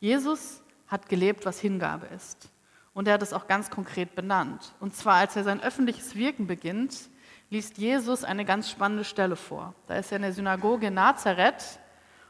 Jesus 0.00 0.62
hat 0.88 1.08
gelebt, 1.08 1.44
was 1.44 1.60
Hingabe 1.60 2.06
ist. 2.06 2.48
Und 2.94 3.08
er 3.08 3.14
hat 3.14 3.22
es 3.22 3.32
auch 3.32 3.46
ganz 3.46 3.68
konkret 3.68 4.14
benannt. 4.14 4.72
Und 4.80 4.94
zwar, 4.96 5.16
als 5.16 5.36
er 5.36 5.44
sein 5.44 5.60
öffentliches 5.60 6.14
Wirken 6.14 6.46
beginnt, 6.46 7.10
liest 7.50 7.78
Jesus 7.78 8.24
eine 8.24 8.44
ganz 8.44 8.70
spannende 8.70 9.04
Stelle 9.04 9.36
vor. 9.36 9.74
Da 9.86 9.96
ist 9.96 10.12
er 10.12 10.16
in 10.16 10.22
der 10.22 10.32
Synagoge 10.32 10.90
Nazareth 10.90 11.78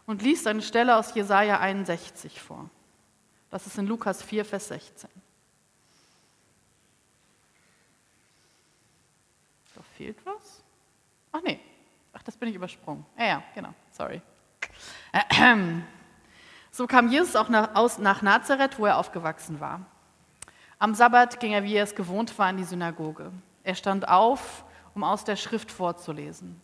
und 0.07 0.23
liest 0.23 0.47
eine 0.47 0.63
Stelle 0.63 0.97
aus 0.97 1.15
Jesaja 1.15 1.61
61 1.61 2.41
vor. 2.41 2.71
Das 3.51 3.67
ist 3.67 3.77
in 3.79 3.87
Lukas 3.87 4.23
4, 4.23 4.45
Vers 4.45 4.69
16. 4.69 5.11
Da 9.75 9.83
fehlt 9.97 10.17
was? 10.25 10.63
Ach 11.33 11.41
nee, 11.45 11.61
ach, 12.13 12.23
das 12.23 12.37
bin 12.37 12.49
ich 12.49 12.55
übersprungen. 12.55 13.05
Ja, 13.19 13.27
ja, 13.27 13.43
genau, 13.55 13.75
sorry. 13.93 14.23
So 16.77 16.87
kam 16.87 17.09
Jesus 17.09 17.37
auch 17.37 17.49
nach, 17.49 17.75
aus, 17.75 17.97
nach 17.97 18.21
Nazareth, 18.21 18.79
wo 18.79 18.85
er 18.85 18.99
aufgewachsen 18.99 19.61
war. 19.61 19.87
Am 20.79 20.95
Sabbat 20.95 21.41
ging 21.41 21.53
er, 21.53 21.65
wie 21.65 21.73
er 21.73 21.85
es 21.85 21.95
gewohnt 21.95 22.39
war, 22.39 22.51
in 22.51 22.59
die 22.59 22.65
Synagoge. 22.65 23.33
Er 23.65 23.75
stand 23.75 24.07
auf, 24.07 24.63
um 24.95 25.03
aus 25.03 25.25
der 25.25 25.37
Schrift 25.37 25.73
vorzulesen. 25.73 26.61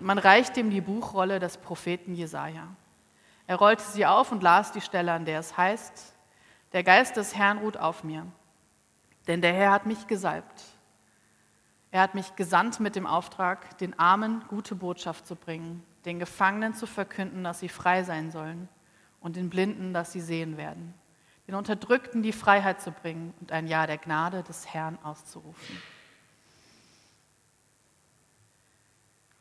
Man 0.00 0.18
reichte 0.18 0.60
ihm 0.60 0.70
die 0.70 0.80
Buchrolle 0.80 1.38
des 1.38 1.58
Propheten 1.58 2.14
Jesaja. 2.14 2.68
Er 3.46 3.56
rollte 3.56 3.82
sie 3.82 4.06
auf 4.06 4.32
und 4.32 4.42
las 4.42 4.72
die 4.72 4.80
Stelle, 4.80 5.12
an 5.12 5.24
der 5.24 5.40
es 5.40 5.56
heißt: 5.56 6.14
Der 6.72 6.82
Geist 6.82 7.16
des 7.16 7.36
Herrn 7.36 7.58
ruht 7.58 7.76
auf 7.76 8.04
mir, 8.04 8.26
denn 9.26 9.40
der 9.40 9.52
Herr 9.52 9.72
hat 9.72 9.86
mich 9.86 10.06
gesalbt. 10.06 10.62
Er 11.90 12.02
hat 12.02 12.14
mich 12.14 12.36
gesandt 12.36 12.80
mit 12.80 12.94
dem 12.96 13.06
Auftrag, 13.06 13.76
den 13.78 13.98
Armen 13.98 14.44
gute 14.48 14.74
Botschaft 14.74 15.26
zu 15.26 15.34
bringen, 15.34 15.82
den 16.04 16.18
Gefangenen 16.18 16.74
zu 16.74 16.86
verkünden, 16.86 17.42
dass 17.42 17.60
sie 17.60 17.68
frei 17.68 18.04
sein 18.04 18.30
sollen, 18.30 18.68
und 19.20 19.36
den 19.36 19.50
Blinden, 19.50 19.92
dass 19.92 20.12
sie 20.12 20.20
sehen 20.20 20.56
werden 20.56 20.94
den 21.50 21.56
Unterdrückten 21.56 22.22
die 22.22 22.32
Freiheit 22.32 22.80
zu 22.80 22.92
bringen 22.92 23.34
und 23.40 23.50
ein 23.50 23.66
Ja 23.66 23.88
der 23.88 23.98
Gnade 23.98 24.44
des 24.44 24.72
Herrn 24.72 25.00
auszurufen. 25.02 25.82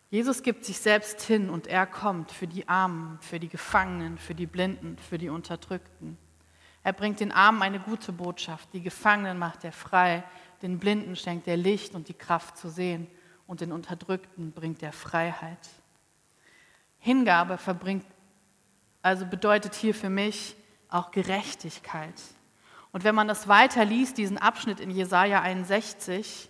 Jesus 0.10 0.42
gibt 0.42 0.66
sich 0.66 0.80
selbst 0.80 1.22
hin 1.22 1.50
und 1.52 1.68
er 1.68 1.86
kommt 1.86 2.32
für 2.32 2.48
die 2.48 2.68
Armen, 2.68 3.20
für 3.22 3.40
die 3.40 3.48
Gefangenen, 3.48 4.18
für 4.18 4.34
die 4.34 4.48
Blinden, 4.48 4.98
für 4.98 5.20
die 5.20 5.30
Unterdrückten. 5.30 6.18
Er 6.84 6.94
bringt 6.94 7.20
den 7.20 7.32
Armen 7.32 7.62
eine 7.62 7.80
gute 7.80 8.12
Botschaft, 8.12 8.70
die 8.74 8.82
Gefangenen 8.82 9.38
macht 9.38 9.64
er 9.64 9.72
frei, 9.72 10.24
den 10.64 10.80
Blinden 10.80 11.16
schenkt 11.16 11.48
er 11.48 11.58
Licht 11.58 11.94
und 11.94 12.08
die 12.08 12.16
Kraft 12.16 12.58
zu 12.58 12.70
sehen 12.70 13.08
und 13.46 13.62
den 13.62 13.72
Unterdrückten 13.72 14.52
bringt 14.52 14.82
er 14.82 14.94
Freiheit. 14.94 15.70
Hingabe 16.98 17.58
verbringt, 17.58 18.06
also 19.02 19.26
bedeutet 19.26 19.76
hier 19.76 19.94
für 19.94 20.10
mich, 20.10 20.56
auch 20.90 21.12
Gerechtigkeit. 21.12 22.20
Und 22.92 23.04
wenn 23.04 23.14
man 23.14 23.28
das 23.28 23.48
weiter 23.48 23.86
liest, 23.86 24.18
diesen 24.18 24.40
Abschnitt 24.40 24.80
in 24.80 24.90
Jesaja 24.90 25.42
61, 25.42 26.50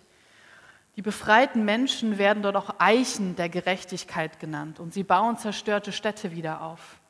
die 1.00 1.02
befreiten 1.02 1.64
Menschen 1.64 2.18
werden 2.18 2.42
dort 2.42 2.56
auch 2.56 2.74
Eichen 2.76 3.34
der 3.34 3.48
Gerechtigkeit 3.48 4.38
genannt 4.38 4.80
und 4.80 4.92
sie 4.92 5.02
bauen 5.02 5.38
zerstörte 5.38 5.92
Städte 5.92 6.32
wieder 6.32 6.60
auf. 6.60 7.00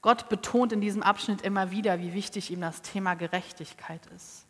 Gott 0.00 0.30
betont 0.30 0.72
in 0.72 0.80
diesem 0.80 1.02
Abschnitt 1.02 1.42
immer 1.42 1.70
wieder, 1.72 2.00
wie 2.00 2.14
wichtig 2.14 2.50
ihm 2.50 2.62
das 2.62 2.80
Thema 2.80 3.16
Gerechtigkeit 3.16 4.00
ist. 4.16 4.46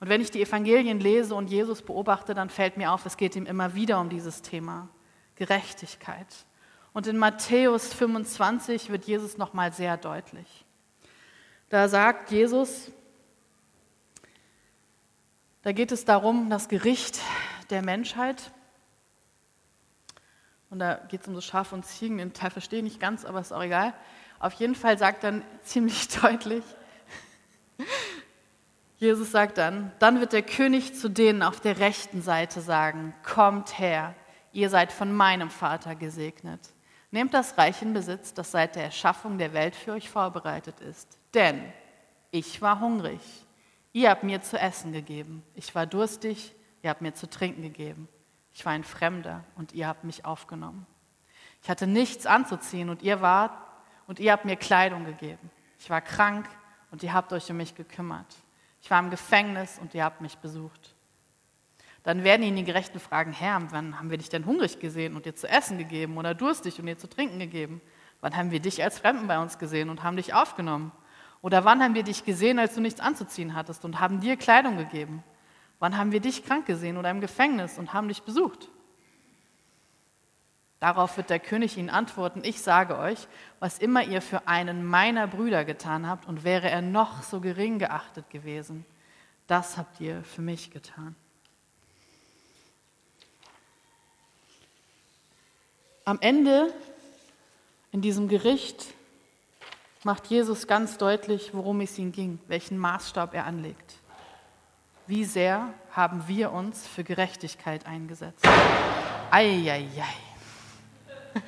Und 0.00 0.08
wenn 0.08 0.20
ich 0.20 0.32
die 0.32 0.42
Evangelien 0.42 0.98
lese 0.98 1.36
und 1.36 1.48
Jesus 1.48 1.82
beobachte, 1.82 2.34
dann 2.34 2.50
fällt 2.50 2.78
mir 2.78 2.90
auf, 2.90 3.06
es 3.06 3.16
geht 3.16 3.36
ihm 3.36 3.46
immer 3.46 3.76
wieder 3.76 4.00
um 4.00 4.08
dieses 4.08 4.42
Thema 4.42 4.88
Gerechtigkeit. 5.36 6.26
Und 6.92 7.06
in 7.06 7.16
Matthäus 7.16 7.94
25 7.94 8.90
wird 8.90 9.04
Jesus 9.04 9.38
nochmal 9.38 9.72
sehr 9.72 9.96
deutlich. 9.96 10.64
Da 11.68 11.86
sagt 11.86 12.32
Jesus, 12.32 12.90
da 15.66 15.72
geht 15.72 15.90
es 15.90 16.04
darum, 16.04 16.48
das 16.48 16.68
Gericht 16.68 17.18
der 17.70 17.82
Menschheit. 17.82 18.52
Und 20.70 20.78
da 20.78 20.94
geht 20.94 21.22
es 21.22 21.26
um 21.26 21.34
so 21.34 21.40
Schafe 21.40 21.74
und 21.74 21.84
Ziegen, 21.84 22.18
den 22.18 22.32
Teil 22.32 22.52
verstehe 22.52 22.78
ich 22.78 22.84
nicht 22.84 23.00
ganz, 23.00 23.24
aber 23.24 23.40
ist 23.40 23.52
auch 23.52 23.64
egal. 23.64 23.92
Auf 24.38 24.52
jeden 24.52 24.76
Fall 24.76 24.96
sagt 24.96 25.24
dann 25.24 25.42
ziemlich 25.64 26.06
deutlich, 26.06 26.62
Jesus 28.98 29.32
sagt 29.32 29.58
dann, 29.58 29.90
dann 29.98 30.20
wird 30.20 30.34
der 30.34 30.42
König 30.42 30.94
zu 30.94 31.08
denen 31.08 31.42
auf 31.42 31.58
der 31.58 31.80
rechten 31.80 32.22
Seite 32.22 32.60
sagen, 32.60 33.12
kommt 33.24 33.76
her, 33.80 34.14
ihr 34.52 34.70
seid 34.70 34.92
von 34.92 35.12
meinem 35.12 35.50
Vater 35.50 35.96
gesegnet. 35.96 36.60
Nehmt 37.10 37.34
das 37.34 37.58
Reich 37.58 37.82
in 37.82 37.92
Besitz, 37.92 38.32
das 38.32 38.52
seit 38.52 38.76
der 38.76 38.84
Erschaffung 38.84 39.36
der 39.36 39.52
Welt 39.52 39.74
für 39.74 39.94
euch 39.94 40.10
vorbereitet 40.10 40.78
ist. 40.78 41.18
Denn 41.34 41.60
ich 42.30 42.62
war 42.62 42.78
hungrig, 42.78 43.20
ihr 43.96 44.10
habt 44.10 44.24
mir 44.24 44.42
zu 44.42 44.58
essen 44.58 44.92
gegeben. 44.92 45.42
Ich 45.54 45.74
war 45.74 45.86
durstig, 45.86 46.54
ihr 46.82 46.90
habt 46.90 47.00
mir 47.00 47.14
zu 47.14 47.30
trinken 47.30 47.62
gegeben. 47.62 48.08
Ich 48.52 48.66
war 48.66 48.72
ein 48.72 48.84
Fremder 48.84 49.42
und 49.54 49.72
ihr 49.72 49.88
habt 49.88 50.04
mich 50.04 50.26
aufgenommen. 50.26 50.86
Ich 51.62 51.70
hatte 51.70 51.86
nichts 51.86 52.26
anzuziehen 52.26 52.90
und 52.90 53.02
ihr 53.02 53.22
wart 53.22 53.56
und 54.06 54.20
ihr 54.20 54.32
habt 54.32 54.44
mir 54.44 54.56
Kleidung 54.56 55.06
gegeben. 55.06 55.50
Ich 55.78 55.88
war 55.88 56.02
krank 56.02 56.46
und 56.90 57.02
ihr 57.02 57.14
habt 57.14 57.32
euch 57.32 57.50
um 57.50 57.56
mich 57.56 57.74
gekümmert. 57.74 58.36
Ich 58.82 58.90
war 58.90 58.98
im 58.98 59.08
Gefängnis 59.08 59.78
und 59.78 59.94
ihr 59.94 60.04
habt 60.04 60.20
mich 60.20 60.36
besucht. 60.36 60.94
Dann 62.02 62.22
werden 62.22 62.42
ihnen 62.42 62.56
die 62.56 62.64
Gerechten 62.64 63.00
fragen, 63.00 63.32
Herr, 63.32 63.62
wann 63.70 63.98
haben 63.98 64.10
wir 64.10 64.18
dich 64.18 64.28
denn 64.28 64.44
hungrig 64.44 64.78
gesehen 64.78 65.16
und 65.16 65.24
dir 65.24 65.34
zu 65.34 65.48
essen 65.48 65.78
gegeben 65.78 66.18
oder 66.18 66.34
durstig 66.34 66.78
und 66.78 66.84
dir 66.84 66.98
zu 66.98 67.08
trinken 67.08 67.38
gegeben? 67.38 67.80
Wann 68.20 68.36
haben 68.36 68.50
wir 68.50 68.60
dich 68.60 68.84
als 68.84 68.98
Fremden 68.98 69.26
bei 69.26 69.38
uns 69.38 69.58
gesehen 69.58 69.88
und 69.88 70.02
haben 70.02 70.18
dich 70.18 70.34
aufgenommen? 70.34 70.92
Oder 71.46 71.64
wann 71.64 71.80
haben 71.80 71.94
wir 71.94 72.02
dich 72.02 72.24
gesehen, 72.24 72.58
als 72.58 72.74
du 72.74 72.80
nichts 72.80 72.98
anzuziehen 72.98 73.54
hattest 73.54 73.84
und 73.84 74.00
haben 74.00 74.20
dir 74.20 74.36
Kleidung 74.36 74.78
gegeben? 74.78 75.22
Wann 75.78 75.96
haben 75.96 76.10
wir 76.10 76.18
dich 76.18 76.44
krank 76.44 76.66
gesehen 76.66 76.96
oder 76.96 77.08
im 77.08 77.20
Gefängnis 77.20 77.78
und 77.78 77.92
haben 77.92 78.08
dich 78.08 78.24
besucht? 78.24 78.68
Darauf 80.80 81.16
wird 81.16 81.30
der 81.30 81.38
König 81.38 81.76
ihnen 81.76 81.88
antworten, 81.88 82.42
ich 82.42 82.60
sage 82.60 82.98
euch, 82.98 83.28
was 83.60 83.78
immer 83.78 84.02
ihr 84.02 84.22
für 84.22 84.48
einen 84.48 84.84
meiner 84.84 85.28
Brüder 85.28 85.64
getan 85.64 86.08
habt, 86.08 86.26
und 86.26 86.42
wäre 86.42 86.68
er 86.68 86.82
noch 86.82 87.22
so 87.22 87.40
gering 87.40 87.78
geachtet 87.78 88.28
gewesen, 88.28 88.84
das 89.46 89.78
habt 89.78 90.00
ihr 90.00 90.24
für 90.24 90.42
mich 90.42 90.72
getan. 90.72 91.14
Am 96.04 96.18
Ende 96.20 96.74
in 97.92 98.02
diesem 98.02 98.26
Gericht 98.26 98.95
macht 100.06 100.26
Jesus 100.28 100.66
ganz 100.68 100.96
deutlich, 100.98 101.52
worum 101.52 101.80
es 101.80 101.98
ihm 101.98 102.12
ging, 102.12 102.38
welchen 102.46 102.78
Maßstab 102.78 103.34
er 103.34 103.44
anlegt. 103.44 103.94
Wie 105.08 105.24
sehr 105.24 105.74
haben 105.90 106.28
wir 106.28 106.52
uns 106.52 106.86
für 106.86 107.02
Gerechtigkeit 107.02 107.86
eingesetzt? 107.86 108.46
Eieiei. 109.32 109.88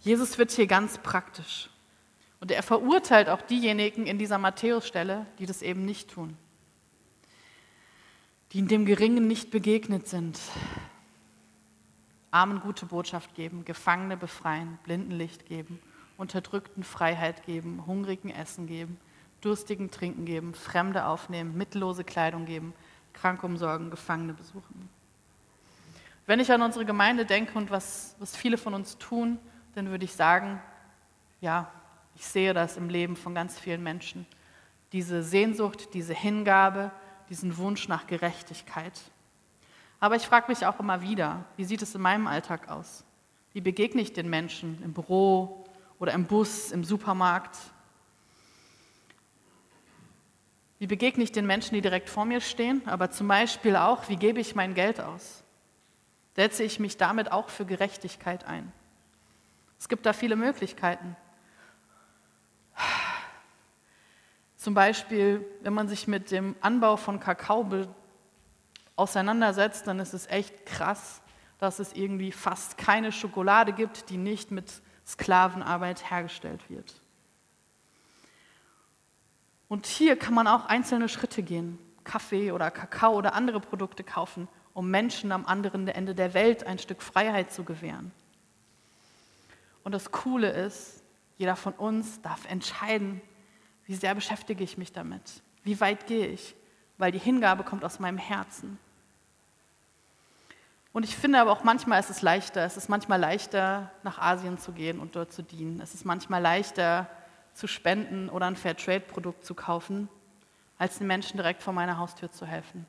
Jesus 0.00 0.38
wird 0.38 0.50
hier 0.50 0.66
ganz 0.66 0.96
praktisch. 0.96 1.68
Und 2.40 2.50
er 2.50 2.62
verurteilt 2.62 3.28
auch 3.28 3.42
diejenigen 3.42 4.06
in 4.06 4.18
dieser 4.18 4.38
Matthäusstelle, 4.38 5.26
die 5.38 5.44
das 5.44 5.60
eben 5.60 5.84
nicht 5.84 6.12
tun. 6.12 6.34
Die 8.52 8.60
in 8.60 8.68
dem 8.68 8.86
Geringen 8.86 9.26
nicht 9.26 9.50
begegnet 9.50 10.08
sind. 10.08 10.40
Armen 12.30 12.60
gute 12.60 12.86
Botschaft 12.86 13.34
geben, 13.34 13.64
Gefangene 13.64 14.16
befreien, 14.16 14.78
Blinden 14.84 15.12
Licht 15.12 15.46
geben, 15.46 15.80
Unterdrückten 16.16 16.82
Freiheit 16.82 17.44
geben, 17.44 17.84
Hungrigen 17.86 18.30
Essen 18.30 18.66
geben, 18.66 18.98
Durstigen 19.40 19.90
Trinken 19.90 20.24
geben, 20.24 20.54
Fremde 20.54 21.06
aufnehmen, 21.06 21.56
mittellose 21.56 22.04
Kleidung 22.04 22.44
geben, 22.44 22.74
Krank 23.12 23.42
umsorgen, 23.44 23.90
Gefangene 23.90 24.34
besuchen. 24.34 24.88
Wenn 26.26 26.40
ich 26.40 26.52
an 26.52 26.60
unsere 26.60 26.84
Gemeinde 26.84 27.24
denke 27.24 27.56
und 27.56 27.70
was, 27.70 28.14
was 28.18 28.36
viele 28.36 28.58
von 28.58 28.74
uns 28.74 28.98
tun, 28.98 29.38
dann 29.74 29.88
würde 29.88 30.04
ich 30.04 30.12
sagen, 30.12 30.60
ja, 31.40 31.70
ich 32.14 32.26
sehe 32.26 32.52
das 32.52 32.76
im 32.76 32.90
Leben 32.90 33.16
von 33.16 33.34
ganz 33.34 33.58
vielen 33.58 33.82
Menschen. 33.82 34.26
Diese 34.92 35.22
Sehnsucht, 35.22 35.94
diese 35.94 36.12
Hingabe, 36.12 36.90
diesen 37.30 37.56
Wunsch 37.56 37.88
nach 37.88 38.06
Gerechtigkeit. 38.06 39.00
Aber 40.00 40.16
ich 40.16 40.26
frage 40.26 40.46
mich 40.48 40.64
auch 40.64 40.78
immer 40.78 41.02
wieder, 41.02 41.44
wie 41.56 41.64
sieht 41.64 41.82
es 41.82 41.94
in 41.94 42.00
meinem 42.00 42.26
Alltag 42.26 42.68
aus? 42.68 43.04
Wie 43.52 43.60
begegne 43.60 44.00
ich 44.00 44.12
den 44.12 44.30
Menschen 44.30 44.80
im 44.82 44.92
Büro 44.92 45.64
oder 45.98 46.12
im 46.12 46.26
Bus, 46.26 46.70
im 46.70 46.84
Supermarkt? 46.84 47.56
Wie 50.78 50.86
begegne 50.86 51.24
ich 51.24 51.32
den 51.32 51.46
Menschen, 51.46 51.74
die 51.74 51.80
direkt 51.80 52.08
vor 52.08 52.24
mir 52.24 52.40
stehen? 52.40 52.86
Aber 52.86 53.10
zum 53.10 53.26
Beispiel 53.26 53.74
auch, 53.74 54.08
wie 54.08 54.16
gebe 54.16 54.38
ich 54.38 54.54
mein 54.54 54.74
Geld 54.74 55.00
aus? 55.00 55.42
Setze 56.36 56.62
ich 56.62 56.78
mich 56.78 56.96
damit 56.96 57.32
auch 57.32 57.48
für 57.48 57.66
Gerechtigkeit 57.66 58.44
ein? 58.44 58.72
Es 59.76 59.88
gibt 59.88 60.06
da 60.06 60.12
viele 60.12 60.36
Möglichkeiten. 60.36 61.16
Zum 64.56 64.74
Beispiel, 64.74 65.44
wenn 65.62 65.72
man 65.72 65.88
sich 65.88 66.06
mit 66.06 66.30
dem 66.30 66.54
Anbau 66.60 66.96
von 66.96 67.18
Kakao 67.18 67.64
auseinandersetzt, 68.98 69.86
dann 69.86 70.00
ist 70.00 70.14
es 70.14 70.26
echt 70.26 70.66
krass, 70.66 71.22
dass 71.58 71.78
es 71.78 71.92
irgendwie 71.92 72.32
fast 72.32 72.78
keine 72.78 73.12
Schokolade 73.12 73.72
gibt, 73.72 74.10
die 74.10 74.16
nicht 74.16 74.50
mit 74.50 74.82
Sklavenarbeit 75.06 76.10
hergestellt 76.10 76.68
wird. 76.68 77.00
Und 79.68 79.86
hier 79.86 80.16
kann 80.16 80.34
man 80.34 80.46
auch 80.46 80.66
einzelne 80.66 81.08
Schritte 81.08 81.42
gehen, 81.42 81.78
Kaffee 82.04 82.52
oder 82.52 82.70
Kakao 82.70 83.14
oder 83.14 83.34
andere 83.34 83.60
Produkte 83.60 84.02
kaufen, 84.02 84.48
um 84.72 84.90
Menschen 84.90 85.30
am 85.32 85.44
anderen 85.46 85.86
Ende 85.88 86.14
der 86.14 86.34
Welt 86.34 86.66
ein 86.66 86.78
Stück 86.78 87.02
Freiheit 87.02 87.52
zu 87.52 87.64
gewähren. 87.64 88.12
Und 89.84 89.92
das 89.92 90.10
Coole 90.10 90.50
ist, 90.50 91.02
jeder 91.36 91.56
von 91.56 91.72
uns 91.74 92.20
darf 92.22 92.46
entscheiden, 92.46 93.20
wie 93.84 93.94
sehr 93.94 94.14
beschäftige 94.14 94.64
ich 94.64 94.78
mich 94.78 94.92
damit, 94.92 95.42
wie 95.62 95.80
weit 95.80 96.06
gehe 96.06 96.26
ich, 96.26 96.54
weil 96.98 97.12
die 97.12 97.18
Hingabe 97.18 97.62
kommt 97.62 97.84
aus 97.84 97.98
meinem 97.98 98.18
Herzen. 98.18 98.78
Und 100.98 101.04
ich 101.04 101.14
finde 101.14 101.38
aber 101.38 101.52
auch 101.52 101.62
manchmal 101.62 102.00
ist 102.00 102.10
es 102.10 102.22
leichter, 102.22 102.64
es 102.64 102.76
ist 102.76 102.88
manchmal 102.88 103.20
leichter, 103.20 103.92
nach 104.02 104.18
Asien 104.18 104.58
zu 104.58 104.72
gehen 104.72 104.98
und 104.98 105.14
dort 105.14 105.32
zu 105.32 105.44
dienen. 105.44 105.80
Es 105.80 105.94
ist 105.94 106.04
manchmal 106.04 106.42
leichter, 106.42 107.08
zu 107.54 107.68
spenden 107.68 108.28
oder 108.28 108.46
ein 108.46 108.56
Fairtrade-Produkt 108.56 109.44
zu 109.44 109.54
kaufen, 109.54 110.08
als 110.76 110.98
den 110.98 111.06
Menschen 111.06 111.36
direkt 111.36 111.62
vor 111.62 111.72
meiner 111.72 111.98
Haustür 111.98 112.32
zu 112.32 112.46
helfen. 112.46 112.84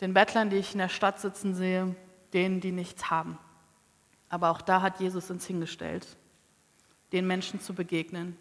Den 0.00 0.14
Bettlern, 0.14 0.48
die 0.48 0.58
ich 0.58 0.74
in 0.74 0.78
der 0.78 0.88
Stadt 0.88 1.18
sitzen 1.18 1.56
sehe, 1.56 1.96
denen, 2.34 2.60
die 2.60 2.70
nichts 2.70 3.10
haben. 3.10 3.36
Aber 4.28 4.50
auch 4.50 4.60
da 4.60 4.80
hat 4.80 5.00
Jesus 5.00 5.28
uns 5.28 5.44
hingestellt, 5.44 6.06
den 7.10 7.26
Menschen 7.26 7.60
zu 7.60 7.74
begegnen, 7.74 8.38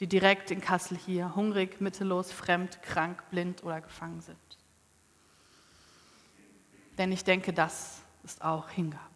die 0.00 0.08
direkt 0.08 0.50
in 0.50 0.60
Kassel 0.60 0.98
hier 0.98 1.34
hungrig, 1.36 1.80
mittellos, 1.80 2.32
fremd, 2.32 2.82
krank, 2.82 3.22
blind 3.30 3.64
oder 3.64 3.80
gefangen 3.80 4.20
sind. 4.20 4.36
Denn 6.98 7.12
ich 7.12 7.24
denke, 7.24 7.52
das 7.52 8.02
ist 8.22 8.42
auch 8.42 8.68
Hingabe. 8.68 9.13